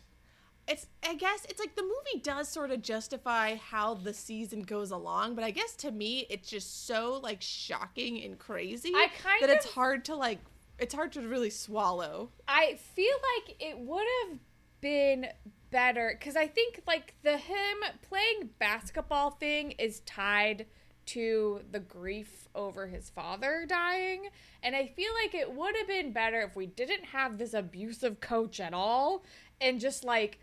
[0.68, 4.92] It's I guess it's like the movie does sort of justify how the season goes
[4.92, 9.42] along, but I guess to me it's just so like shocking and crazy I kind
[9.42, 10.40] that it's hard to like
[10.80, 12.30] it's hard to really swallow.
[12.48, 14.40] I feel like it would have
[14.82, 15.28] been
[15.72, 20.66] better because I think like the him playing basketball thing is tied
[21.08, 24.28] to the grief over his father dying.
[24.64, 28.20] And I feel like it would have been better if we didn't have this abusive
[28.20, 29.24] coach at all
[29.62, 30.40] and just like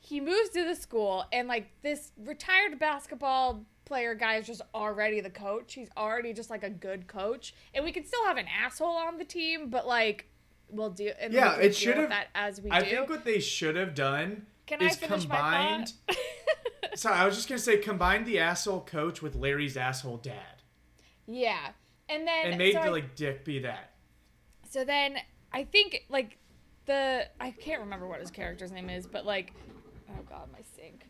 [0.00, 5.20] he moves to the school and like this retired basketball player guy is just already
[5.20, 5.74] the coach.
[5.74, 7.54] He's already just like a good coach.
[7.74, 10.26] And we can still have an asshole on the team, but like
[10.70, 12.90] we'll do and Yeah, it should have- that as we I do.
[12.90, 15.92] think what they should have done Can I is combined.
[16.94, 20.62] Sorry, I was just gonna say combine the asshole coach with Larry's asshole dad,
[21.26, 21.70] yeah.
[22.08, 23.90] And then and made so I- like Dick be that.
[24.68, 25.16] So then
[25.52, 26.38] I think like
[26.86, 29.52] the I can't remember what his character's name is, but like
[30.18, 31.06] oh god, my sink.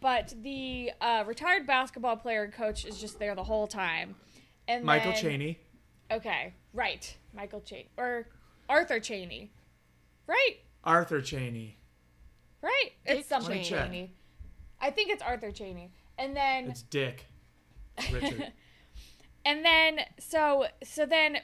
[0.00, 4.16] But the uh, retired basketball player and coach is just there the whole time.
[4.66, 5.58] And Michael then- Cheney.
[6.10, 7.16] Okay, right.
[7.34, 8.26] Michael Cheney or
[8.68, 9.52] Arthur Cheney.
[10.26, 10.56] Right?
[10.84, 11.76] Arthur Cheney.
[12.62, 12.90] Right.
[13.06, 13.64] Dick it's something Let.
[13.64, 14.14] Cheney.
[14.80, 15.90] I think it's Arthur Cheney.
[16.18, 17.26] And then It's Dick.
[18.12, 18.52] Richard.
[19.42, 21.38] And then so so then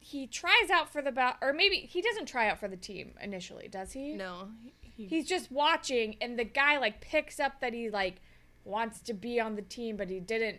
[0.00, 3.12] he tries out for the ba- or maybe he doesn't try out for the team
[3.22, 4.14] initially, does he?
[4.14, 4.74] No, he,
[5.08, 8.20] He's just watching and the guy like picks up that he like
[8.64, 10.58] wants to be on the team but he didn't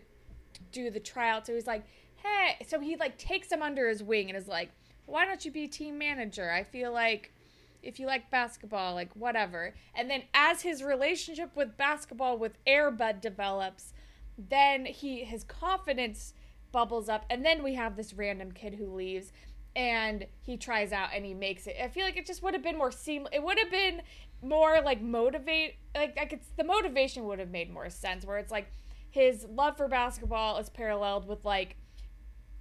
[0.71, 1.47] do the tryout.
[1.47, 1.83] So he's like,
[2.15, 4.71] "Hey." So he like takes him under his wing and is like,
[5.05, 6.51] "Why don't you be team manager?
[6.51, 7.33] I feel like
[7.81, 13.21] if you like basketball, like whatever." And then as his relationship with basketball with Airbud
[13.21, 13.93] develops,
[14.37, 16.33] then he his confidence
[16.71, 19.31] bubbles up and then we have this random kid who leaves
[19.75, 22.63] and he tries out and he makes it i feel like it just would have
[22.63, 24.01] been more seamless it would have been
[24.43, 28.51] more like motivate like i could the motivation would have made more sense where it's
[28.51, 28.67] like
[29.09, 31.75] his love for basketball is paralleled with like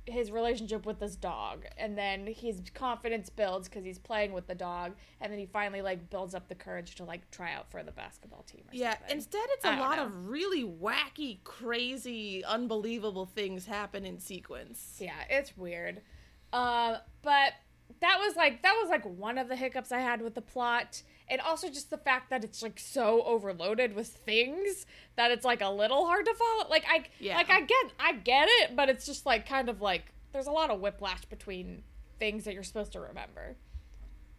[0.06, 4.54] his relationship with this dog and then his confidence builds because he's playing with the
[4.54, 7.82] dog and then he finally like builds up the courage to like try out for
[7.84, 8.94] the basketball team or yeah.
[8.98, 9.16] something.
[9.16, 10.06] Instead, it's a lot know.
[10.06, 14.98] of really wacky, crazy, unbelievable things happen in sequence.
[14.98, 16.02] Yeah, it's weird.
[16.52, 17.52] Uh, but
[18.00, 21.02] that was like that was like one of the hiccups I had with the plot,
[21.28, 25.60] and also just the fact that it's like so overloaded with things that it's like
[25.60, 26.68] a little hard to follow.
[26.68, 27.36] Like I Yeah.
[27.36, 30.52] like I get I get it, but it's just like kind of like there's a
[30.52, 31.82] lot of whiplash between
[32.18, 33.56] things that you're supposed to remember.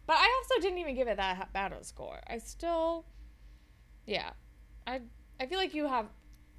[0.06, 2.20] But I also didn't even give it that bad of a score.
[2.28, 3.06] I still,
[4.06, 4.30] yeah,
[4.86, 5.00] I
[5.40, 6.06] I feel like you have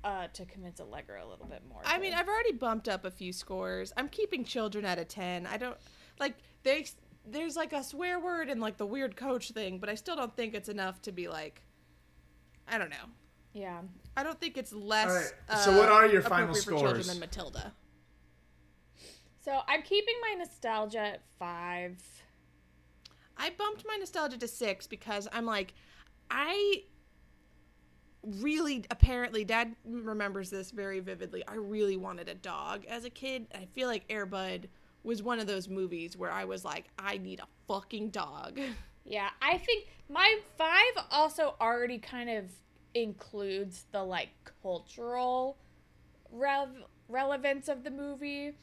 [0.04, 1.82] uh, to convince Allegra a little bit more.
[1.84, 3.92] I mean, I've already bumped up a few scores.
[3.98, 5.48] I'm keeping children at a 10.
[5.48, 5.78] I don't
[6.20, 6.96] like there's
[7.28, 10.36] there's like a swear word and like the weird coach thing, but I still don't
[10.36, 11.62] think it's enough to be like
[12.68, 13.06] I don't know.
[13.54, 13.82] yeah.
[14.18, 15.10] I don't think it's less.
[15.10, 17.08] All right, Uh, so what are your final appropriate for children scores?
[17.08, 17.74] than Matilda?
[19.42, 22.02] So I'm keeping my nostalgia at five.
[23.38, 25.74] I bumped my nostalgia to six because I'm like,
[26.32, 26.84] I
[28.24, 31.44] really apparently dad remembers this very vividly.
[31.48, 33.48] I really wanted a dog as a kid.
[33.54, 34.66] I feel like Airbud
[35.06, 38.60] was one of those movies where I was like, I need a fucking dog.
[39.08, 42.46] Yeah, I think my five also already kind of
[42.96, 44.30] includes the like
[44.64, 45.58] cultural
[46.32, 48.54] rev- relevance of the movie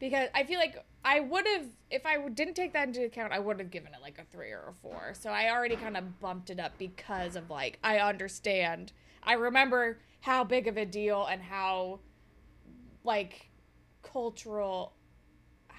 [0.00, 3.38] because I feel like I would have if I didn't take that into account I
[3.38, 5.12] would have given it like a 3 or a 4.
[5.14, 8.92] So I already kind of bumped it up because of like I understand.
[9.22, 12.00] I remember how big of a deal and how
[13.04, 13.50] like
[14.02, 14.95] cultural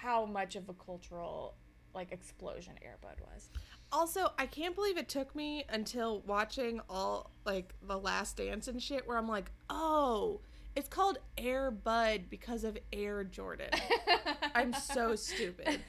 [0.00, 1.54] how much of a cultural
[1.94, 3.50] like explosion Airbud was.
[3.90, 8.82] Also, I can't believe it took me until watching all like the last dance and
[8.82, 10.40] shit where I'm like, oh,
[10.76, 13.70] it's called Air Bud because of Air Jordan.
[14.54, 15.80] I'm so stupid.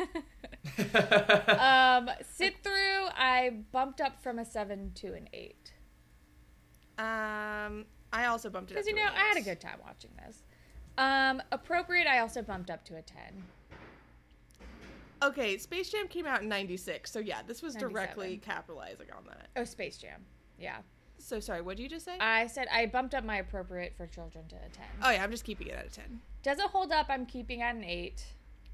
[1.60, 5.74] um, sit through, I bumped up from a seven to an eight
[6.98, 9.62] Um, I also bumped it up because you to know an I had a good
[9.62, 10.44] time watching this.
[10.98, 13.44] Um, appropriate, I also bumped up to a ten.
[15.22, 19.48] Okay, Space Jam came out in '96, so yeah, this was directly capitalizing on that.
[19.56, 20.26] Oh, Space Jam,
[20.58, 20.78] yeah.
[21.18, 22.18] So sorry, what did you just say?
[22.20, 24.86] I said I bumped up my appropriate for children to a ten.
[25.04, 26.22] oh yeah, I'm just keeping it at a ten.
[26.44, 27.08] Does it hold up?
[27.10, 28.24] I'm keeping at an eight.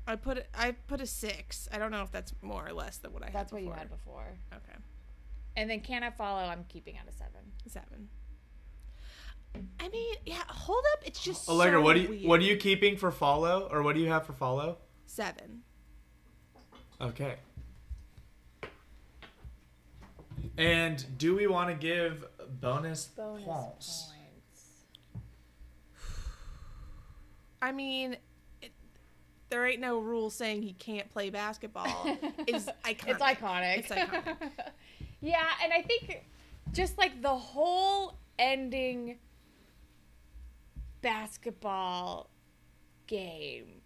[0.07, 0.45] I put.
[0.53, 1.67] I put a six.
[1.71, 3.71] I don't know if that's more or less than what I That's had what you
[3.71, 4.37] had before.
[4.53, 4.77] Okay,
[5.57, 6.43] And then can I follow?
[6.47, 7.41] I'm keeping at a seven.
[7.65, 8.09] seven.
[9.79, 10.99] I mean, yeah, hold up.
[11.07, 12.25] It's just Allegra, so what do you weird.
[12.25, 14.77] what are you keeping for follow, or what do you have for follow?
[15.07, 15.61] Seven.
[17.01, 17.35] Okay.
[20.57, 22.25] And do we want to give
[22.61, 24.11] bonus, Bonus points?
[24.11, 25.21] points.
[27.61, 28.15] I mean,
[28.61, 28.71] it,
[29.49, 32.17] there ain't no rule saying he can't play basketball.
[32.47, 33.07] Is iconic.
[33.07, 33.77] It's iconic.
[33.79, 34.35] It's iconic.
[35.21, 36.23] yeah, and I think
[36.71, 39.17] just like the whole ending
[41.01, 42.29] basketball
[43.07, 43.81] game.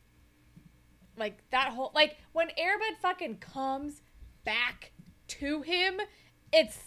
[1.19, 4.01] Like that whole like when Airbud fucking comes
[4.45, 4.91] back
[5.27, 5.99] to him,
[6.51, 6.77] it's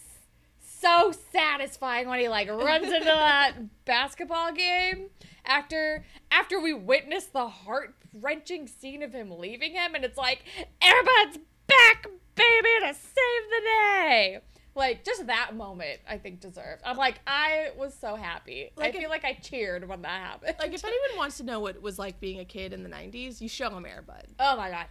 [0.83, 3.53] so satisfying when he like runs into that
[3.85, 5.07] basketball game
[5.45, 10.43] after after we witness the heart wrenching scene of him leaving him and it's like
[10.81, 14.39] Airbud's back baby to save the day
[14.75, 18.99] like just that moment i think deserved i'm like i was so happy Like i
[18.99, 21.81] feel like i cheered when that happened Like if anyone wants to know what it
[21.81, 24.25] was like being a kid in the '90s, you show them Airbud.
[24.39, 24.85] oh my god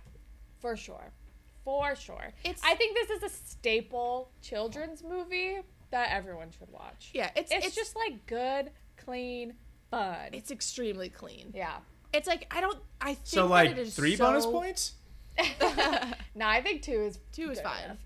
[0.61, 1.12] for sure
[1.64, 5.59] for sure It's- i think this is a staple children's movie
[5.91, 9.55] that everyone should watch Yeah, it's it's, it's, just like good clean
[9.91, 11.51] fun it's extremely clean.
[11.55, 11.78] yeah
[12.14, 12.78] It's like I don't.
[13.01, 14.95] I think So that like it is three so- bonus points.
[16.35, 17.85] no i think two is Two is good fine.
[17.85, 17.99] enough.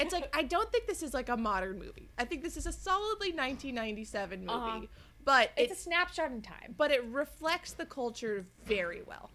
[0.00, 2.10] It's like I don't think this is like a modern movie.
[2.18, 4.80] I think this is a solidly 1997 movie, Uh-huh.
[5.24, 9.30] but it's it's a snapshot in time but it reflects the culture very well.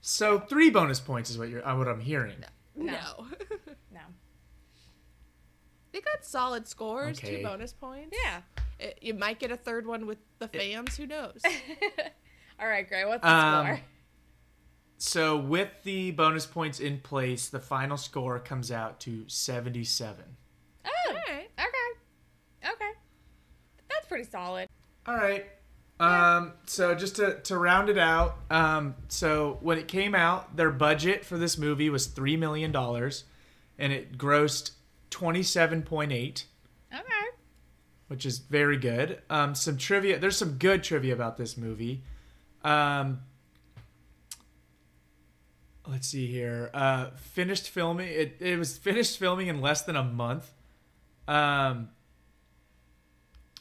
[0.00, 2.44] So three bonus points is what you're uh, what I'm hearing.
[2.76, 3.26] No,
[3.92, 4.00] no
[5.92, 7.38] they got solid scores, Okay.
[7.38, 8.16] two bonus points.
[8.24, 8.42] yeah
[8.78, 10.96] It- you might get a third one with the fans.
[10.96, 11.42] Who knows?
[12.60, 13.80] all right gray what's the Um, score
[15.02, 20.24] So with the bonus points in place, the final score comes out to 77.
[20.84, 21.50] oh Alright.
[21.58, 22.90] okay okay
[23.88, 24.68] that's pretty solid
[25.06, 25.46] All right.
[25.98, 30.70] Um, so just to, to round it out, um, so when it came out, their
[30.70, 33.24] budget for this movie was three million dollars,
[33.78, 34.72] and it grossed
[35.08, 36.44] twenty seven point eight,
[36.92, 37.02] okay
[38.08, 39.22] which is very good.
[39.30, 40.18] Um, some trivia.
[40.18, 42.02] There's some good trivia about this movie.
[42.64, 43.20] Um,
[45.90, 46.70] let's see here.
[46.72, 48.08] Uh, finished filming.
[48.08, 50.50] It, it was finished filming in less than a month.
[51.26, 51.88] Um,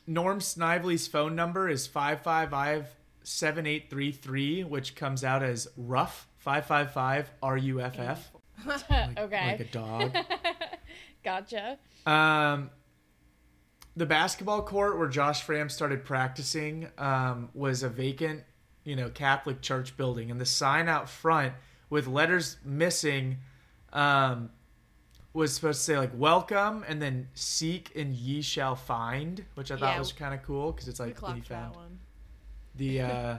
[0.05, 8.31] Norm Snively's phone number is 555-7833, which comes out as rough 555 R-U-F-F,
[8.89, 10.17] like, okay like a dog.
[11.23, 12.69] gotcha Um,
[13.95, 18.43] the basketball court where Josh Framm started practicing um, was a vacant,
[18.83, 21.53] you know, Catholic church building, and the sign out front
[21.89, 23.37] with letters missing
[23.93, 24.49] um,
[25.33, 29.77] was supposed to say like "Welcome" and then "Seek and ye shall find," which I
[29.77, 29.99] thought Yeah.
[29.99, 31.99] was kind of cool because it's like clocked found that one.
[32.75, 33.37] the uh,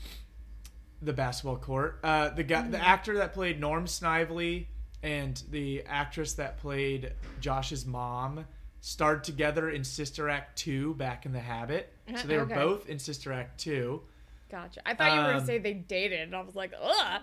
[1.02, 2.00] the basketball court.
[2.02, 4.68] Uh, the guy, the actor that played Norm Snively
[5.02, 8.46] and the actress that played Josh's mom
[8.80, 11.92] starred together in Sister Act two back in The Habit.
[12.20, 14.02] So they were both in Sister Act two.
[14.50, 14.80] Gotcha.
[14.86, 17.22] I thought you were Um, gonna say they dated, and I was like, ugh.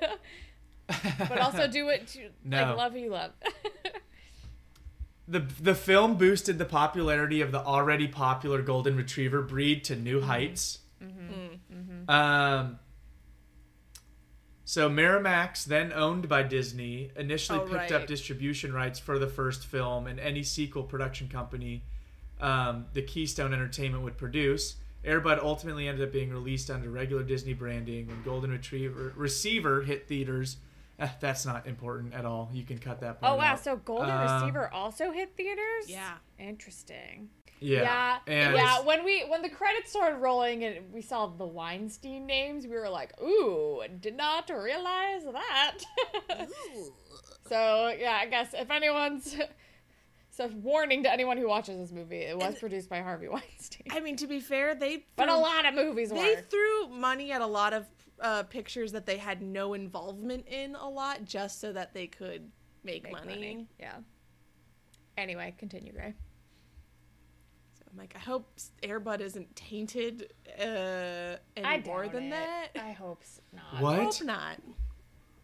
[1.18, 2.64] but also do it to No.
[2.68, 3.32] like love who you love.
[5.28, 10.20] The the film boosted the popularity of the already popular golden retriever breed to new
[10.20, 10.80] heights.
[12.08, 12.78] Um,
[14.64, 19.64] so Miramax, then owned by Disney, initially Oh, picked up distribution rights for the first
[19.64, 21.84] film and any sequel production company
[22.40, 24.74] um, the Keystone Entertainment would produce.
[25.04, 30.06] Airbud ultimately ended up being released under regular Disney branding when Golden Retriever Receiver hit
[30.06, 30.58] theaters.
[30.98, 32.50] Eh, that's not important at all.
[32.52, 33.64] You can cut that part oh wow, out.
[33.64, 35.86] so Golden Um, Receiver also hit theaters?
[35.88, 36.14] Yeah.
[36.38, 37.30] Interesting.
[37.58, 37.82] Yeah.
[37.82, 38.18] Yeah.
[38.26, 38.80] And yeah.
[38.82, 42.88] When we when the credits started rolling and we saw the Weinstein names, we were
[42.88, 45.78] like, ooh, did not realize that.
[47.48, 49.36] so yeah, I guess if anyone's
[50.50, 53.86] so warning to anyone who watches this movie, it was produced by Harvey Weinstein.
[53.90, 56.42] I mean, to be fair, they But a threw- lot of movies they were.
[56.48, 57.86] threw money at a lot of
[58.20, 62.50] uh, pictures that they had no involvement in a lot, just so that they could
[62.84, 63.66] make, Make money.
[63.80, 63.94] Yeah.
[65.18, 66.14] Anyway, continue, Gray.
[67.78, 68.48] So I'm like, I hope
[68.82, 72.30] Airbud isn't tainted uh, any I more than it.
[72.30, 72.68] that.
[72.76, 73.22] I hope
[73.52, 73.82] not.
[73.82, 73.96] What?
[73.98, 74.56] Hope not.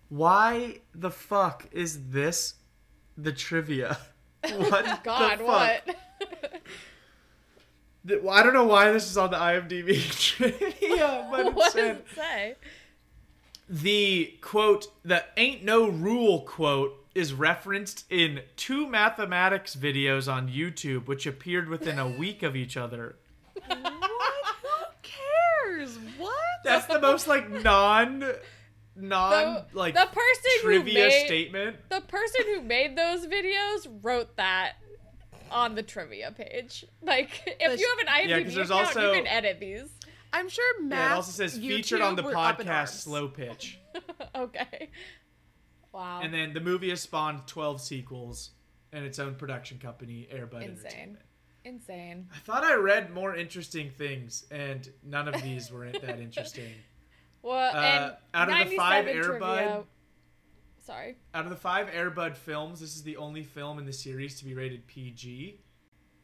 [0.08, 2.54] Why the fuck is this
[3.16, 3.98] the trivia?
[4.56, 5.96] What God, what?
[8.30, 11.96] I don't know why this is on the IMDb trivia, but it what does said
[11.96, 12.54] it say?
[13.68, 21.06] the quote, the ain't no rule quote is referenced in two mathematics videos on YouTube,
[21.06, 23.16] which appeared within a week of each other.
[23.66, 23.92] what?
[24.62, 25.98] Who cares?
[26.16, 26.32] What?
[26.64, 28.24] That's the most like non,
[28.98, 29.30] non
[29.72, 31.76] The, like the person who trivia made statement.
[31.88, 34.74] the person who made those videos wrote that
[35.50, 36.84] on the trivia page.
[37.02, 39.60] Like, if But- you have an IMDb Yeah, 'cause there's account, also- you can edit
[39.60, 39.88] these.
[40.32, 40.98] I'm sure Matt.
[40.98, 43.00] Yeah, it also says featured on the were up in podcast.
[43.00, 43.78] Slow Pitch.
[44.34, 44.90] okay.
[45.92, 46.20] Wow.
[46.22, 48.50] And then the movie has spawned 12 sequels
[48.92, 51.18] and its own production company, Airbud Insane.
[51.64, 52.28] Insane.
[52.34, 56.72] I thought I read more interesting things, and none of these were that interesting.
[57.42, 59.84] Well, Uh, and out of the five 97 Air Bud-
[60.84, 61.16] Sorry.
[61.34, 64.44] Out of the five Airbud films, this is the only film in the series to
[64.46, 65.60] be rated PG.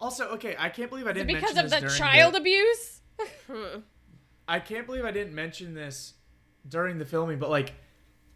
[0.00, 3.00] Also, okay, I can't believe I Is it didn't because of the during child abuse?
[4.48, 6.14] I can't believe I didn't mention this
[6.66, 7.74] during the filming, but like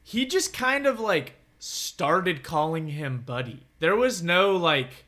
[0.02, 3.66] he just kind of like started calling him buddy.
[3.78, 5.06] There was no like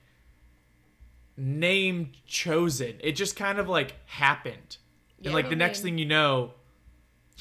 [1.36, 2.96] name chosen.
[3.00, 4.78] It just kind of like happened.
[5.18, 6.54] Yeah, and like the next thing you know,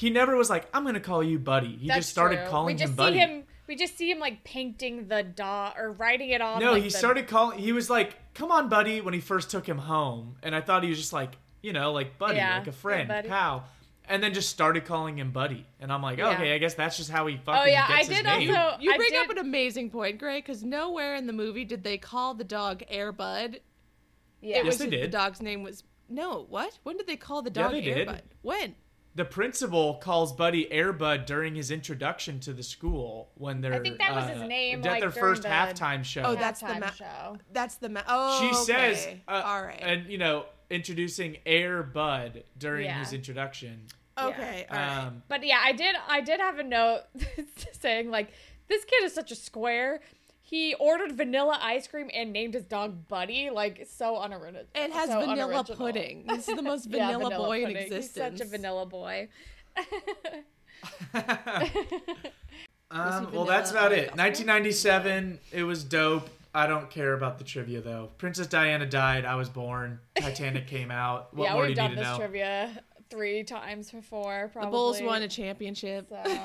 [0.00, 1.76] he never was like, I'm gonna call you buddy.
[1.76, 2.46] He That's just started true.
[2.48, 3.18] calling we just him see buddy.
[3.18, 3.44] him.
[3.66, 6.58] We just see him like painting the dot or writing it on.
[6.60, 9.50] no, like, he the- started calling he was like, Come on, buddy, when he first
[9.50, 10.36] took him home.
[10.42, 12.76] And I thought he was just like, you know, like buddy, Yeah, like a hey,
[12.76, 13.28] friend, buddy.
[13.28, 13.64] pal.
[14.08, 15.66] And then just started calling him buddy.
[15.80, 16.30] And I'm like, Yeah.
[16.30, 18.24] okay, I guess that's just how he oh, fucking Oh yeah, I gets his did
[18.26, 18.50] name.
[18.56, 18.78] also.
[18.80, 21.84] You I bring did, up an amazing point, Gray, because nowhere in the movie did
[21.84, 23.58] they call the dog airbud
[24.40, 24.58] Yeah.
[24.60, 26.46] It Yes, was they just- The dog's name was no.
[26.48, 26.76] What?
[26.82, 28.06] When did they call the dog they Air did.
[28.08, 28.22] Bud?
[28.42, 28.74] When?
[29.16, 33.98] The principal calls Buddy Airbud during his introduction to the school when they're I think
[33.98, 36.22] that was his uh, name, at like, their first the- halftime show.
[36.24, 37.36] Oh, that's the halftime ma- show.
[37.52, 38.38] That's the ma- oh.
[38.40, 38.94] she okay.
[38.94, 43.00] says, uh, "All right, and you know, introducing Air Bud during Yeah.
[43.00, 43.86] his introduction.
[44.16, 45.96] okay, all right." Um, But yeah, I did.
[46.08, 47.02] I did have a note
[47.80, 48.28] saying like,
[48.68, 50.00] this kid is such a square.
[50.50, 53.50] He ordered vanilla ice cream and named his dog Buddy.
[53.50, 54.64] Like so unoriginal.
[54.74, 55.76] It has so vanilla unoriginal.
[55.76, 56.24] pudding.
[56.26, 58.04] This is the most Yeah, vanilla, boy in existence.
[58.04, 59.28] He's such a vanilla boy.
[62.90, 64.08] um, well, that's about it.
[64.16, 65.38] 1997.
[65.52, 66.28] It was dope.
[66.52, 68.10] I don't care about the trivia though.
[68.18, 69.24] Princess Diana died.
[69.24, 70.00] I was born.
[70.16, 71.32] Titanic came out.
[71.32, 74.50] What yeah, more do we've you done need this trivia three times before.
[74.52, 76.08] Probably the Bulls won a championship.
[76.10, 76.40] So.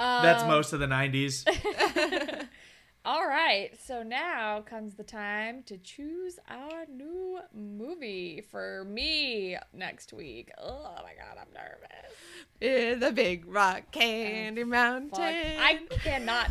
[0.00, 1.44] That's Um, most of the 90s.
[3.04, 10.12] All right, so now comes the time to choose our new movie for me next
[10.12, 10.50] week.
[10.58, 12.12] Oh my god, I'm nervous.
[12.60, 15.10] In the big rock candy mountain.
[15.12, 16.50] Fuck, I cannot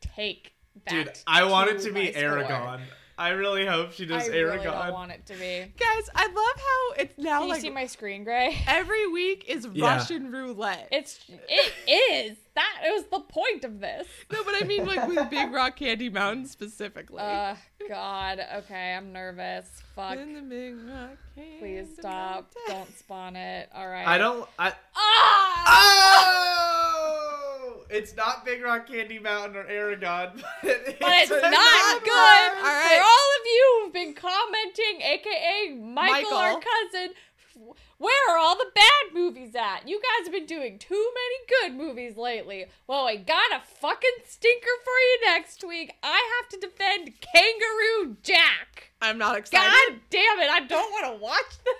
[0.00, 0.54] take
[0.86, 0.90] that.
[0.90, 2.78] Dude, I want it to my be score.
[3.18, 3.22] Eragon.
[3.24, 4.64] I really hope she does I really Eragon.
[4.64, 5.72] don't want it to be.
[5.78, 8.56] Guys, I love how it's now Can you like see my screen, Gray?
[8.66, 9.94] every week is Yeah.
[9.96, 10.88] Russian roulette.
[10.92, 14.06] It's it is that was the point of this.
[14.32, 17.18] no, but I mean like with Big Rock Candy Mountain specifically.
[17.18, 17.56] Uh,
[17.88, 18.38] God.
[18.58, 19.66] Okay, I'm nervous.
[19.96, 20.18] Fuck.
[20.18, 22.52] In the Big Rock Candy Please stop.
[22.68, 22.86] Mountain.
[22.86, 23.68] Don't spawn it.
[23.74, 24.06] All right.
[24.06, 24.48] I don't.
[24.58, 24.72] I.
[24.96, 25.64] Ah!
[26.96, 27.53] Oh!
[27.94, 32.10] It's not Big Rock Candy Mountain or Eragon, but it's, But it's not another good.
[32.10, 32.58] one.
[32.58, 32.96] All right.
[32.98, 37.14] For all of you who've been commenting, aka Michael, our cousin,
[37.98, 39.88] where are all the bad movies at?
[39.88, 42.66] You guys have been doing too many good movies lately.
[42.88, 45.92] Well, I got a fucking stinker for you next week.
[46.02, 48.90] I have to defend Kangaroo Jack.
[49.00, 49.70] I'm not excited.
[49.70, 51.74] God damn it, I don't want to watch this.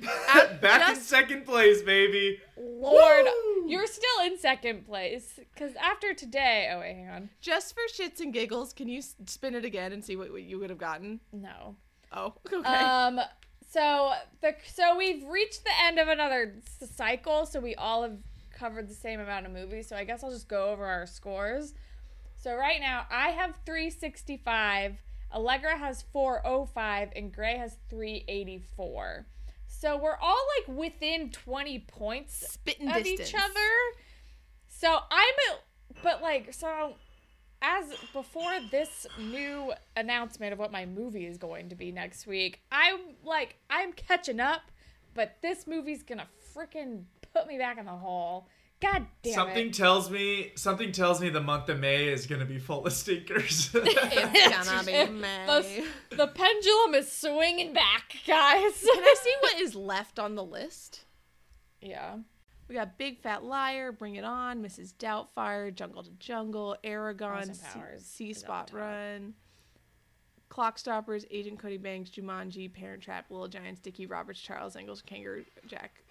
[0.60, 2.40] Back in second place, baby.
[2.56, 3.68] Lord, Woo!
[3.68, 5.38] you're still in second place.
[5.52, 7.30] Because after today, oh, wait, hang on.
[7.40, 10.58] Just for shits and giggles, can you spin it again and see what, what you
[10.58, 11.20] would have gotten?
[11.32, 11.76] No.
[12.12, 12.68] Oh, okay.
[12.68, 13.20] Um.
[13.70, 16.54] So the so we've reached the end of another
[16.94, 17.44] cycle.
[17.44, 18.16] So we all have
[18.50, 19.88] covered the same amount of movies.
[19.88, 21.74] So I guess I'll just go over our scores.
[22.36, 24.96] So right now I have 365,
[25.34, 29.26] Allegra has 405, and Gray has 384.
[29.80, 33.28] So we're all like within 20 points Spitting of distance.
[33.28, 33.70] each other.
[34.66, 35.56] So I'm
[36.02, 36.94] but like so
[37.62, 42.60] as before this new announcement of what my movie is going to be next week,
[42.72, 44.62] I'm like I'm catching up,
[45.14, 48.48] but this movie's gonna freaking put me back in the hole.
[48.80, 49.74] God damn something it.
[49.74, 50.52] tells me.
[50.54, 53.70] Something tells me the month of May is gonna be full of stinkers.
[53.74, 55.46] It's gonna be May.
[56.10, 58.80] The, the pendulum is swinging back, guys.
[58.80, 61.04] Can I see what is left on the list?
[61.80, 62.16] yeah.
[62.68, 64.92] We got Big Fat Liar, Bring It On, Mrs.
[64.92, 68.70] Doubtfire, Jungle to Jungle, Eragon, Austin C- Powers C is Spot.
[68.74, 69.32] Run,
[70.50, 75.46] Clock Stoppers, Agent Cody Banks, Jumanji, Parent Trap, Little Giants, Dickie Roberts, Charlie's Angels, Kangaroo
[75.66, 76.02] Jack,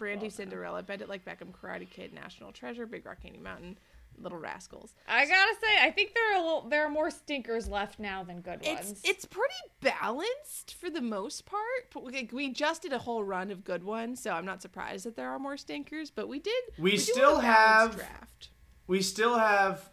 [0.00, 0.30] Brandy Well.
[0.30, 3.78] Cinderella, Bend It Like Beckham, Karate Kid, National Treasure, Big Rock Candy Mountain,
[4.18, 4.94] Little Rascals.
[5.06, 8.24] I gotta say, I think there are a little, there are more stinkers left now
[8.24, 8.90] than good ones.
[8.90, 11.60] It's it's pretty balanced for the most part.
[11.92, 15.04] But we, we just did a whole run of good ones, so I'm not surprised
[15.06, 16.10] that there are more stinkers.
[16.10, 16.62] But we did.
[16.78, 18.48] We do still a have- draft.
[18.86, 19.88] we still have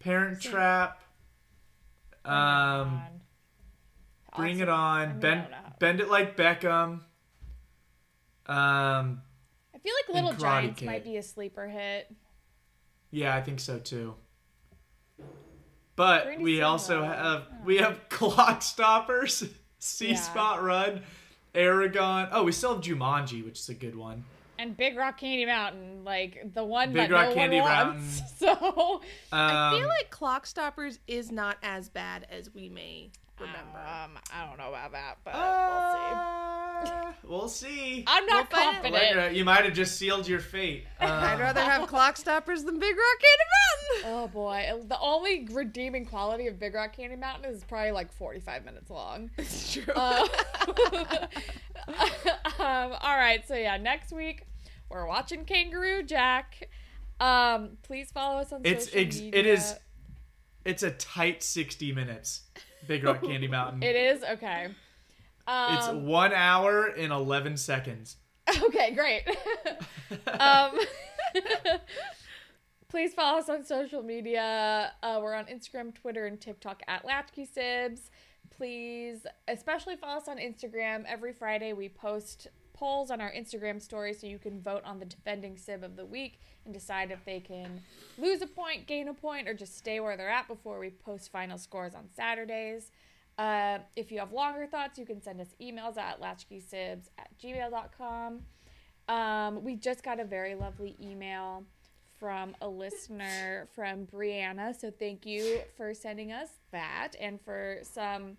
[0.00, 1.00] Parent Trap.
[2.24, 3.20] Oh my Um, God.
[4.36, 5.18] Bring It On.
[5.20, 5.46] Bend.
[5.78, 7.00] Bend It Like Beckham.
[8.50, 9.22] Um,
[9.74, 10.86] I feel like Little Giants Kid.
[10.86, 12.12] might be a sleeper hit.
[13.10, 14.14] yeah, I think so too.
[15.96, 17.14] But Pretty we also similar.
[17.14, 19.44] have we have Clock Stoppers,
[19.78, 21.02] See Spot Run,
[21.54, 22.28] Eragon.
[22.32, 24.24] Oh, we still have Jumanji, which is a good one.
[24.58, 28.22] And Big Rock Candy Mountain, like the one Big that Rock no Candy one wants.
[28.38, 29.00] So
[29.32, 33.10] I feel Um, like Clock Stoppers is not as bad as we may
[33.40, 33.78] remember.
[33.78, 36.90] um, I don't know about that, but we'll see.
[37.00, 38.04] uh, we'll see.
[38.06, 38.94] I'm not We'll confident.
[39.16, 40.86] Like, uh, you might have just sealed your fate.
[41.00, 43.56] I'd Uh, rather have Clock Stoppers than Big Rock Candy Mountain.
[44.02, 48.64] Oh boy, the only redeeming quality of Big Rock Candy Mountain is probably like 45
[48.64, 49.30] minutes long.
[49.38, 49.92] It's true.
[49.94, 50.26] Uh,
[52.58, 54.46] um, all right, so yeah, next week
[54.88, 56.68] we're watching Kangaroo Jack.
[57.18, 59.40] Um, please follow us on It's social ex- media.
[59.40, 59.74] it is
[60.64, 62.42] it's a tight 60 minutes.
[62.90, 63.84] Big Rock Candy Mountain.
[63.84, 64.66] It is okay.
[65.46, 68.16] Um, It's one hour and 11 seconds.
[68.64, 69.22] Okay, great.
[70.40, 70.72] um,
[72.88, 74.92] please follow us on social media.
[75.04, 78.10] Uh, we're on Instagram, Twitter, and TikTok at Latchkey Sibs.
[78.50, 81.04] Please, especially follow us on Instagram.
[81.06, 82.48] Every Friday, we post
[82.80, 86.06] polls on our Instagram story so you can vote on the defending Sib of the
[86.06, 87.82] week and decide if they can
[88.18, 91.30] lose a point, gain a point, or just stay where they're at before we post
[91.30, 92.90] final scores on Saturdays.
[93.36, 98.40] Uh, if you have longer thoughts, you can send us emails at latchkeysibs at gmail.com.
[99.08, 101.64] Um, we just got a very lovely email
[102.18, 104.78] from a listener from Brianna.
[104.78, 108.36] So thank you for sending us that and for some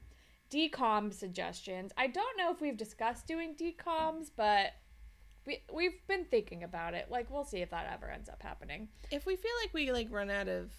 [0.51, 1.91] DCOM suggestions.
[1.97, 4.73] I don't know if we've discussed doing DCOMs, but
[5.45, 7.07] we, we've been thinking about it.
[7.09, 8.89] Like, we'll see if that ever ends up happening.
[9.11, 10.71] if we feel like we like run out of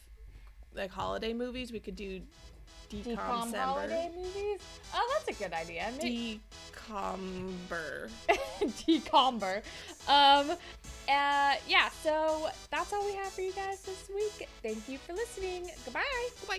[0.75, 2.21] like holiday movies, we could do
[2.91, 4.61] DCOM holiday movies?
[4.95, 5.91] Oh, that's a good idea.
[6.01, 6.41] Maybe-
[6.73, 8.11] Decomber.
[8.87, 9.63] decomber.
[10.09, 10.51] Um,
[11.09, 14.49] uh, yeah, so that's all we have for you guys this week.
[14.63, 15.71] Thank you for listening.
[15.85, 16.03] Goodbye.
[16.47, 16.59] Bye.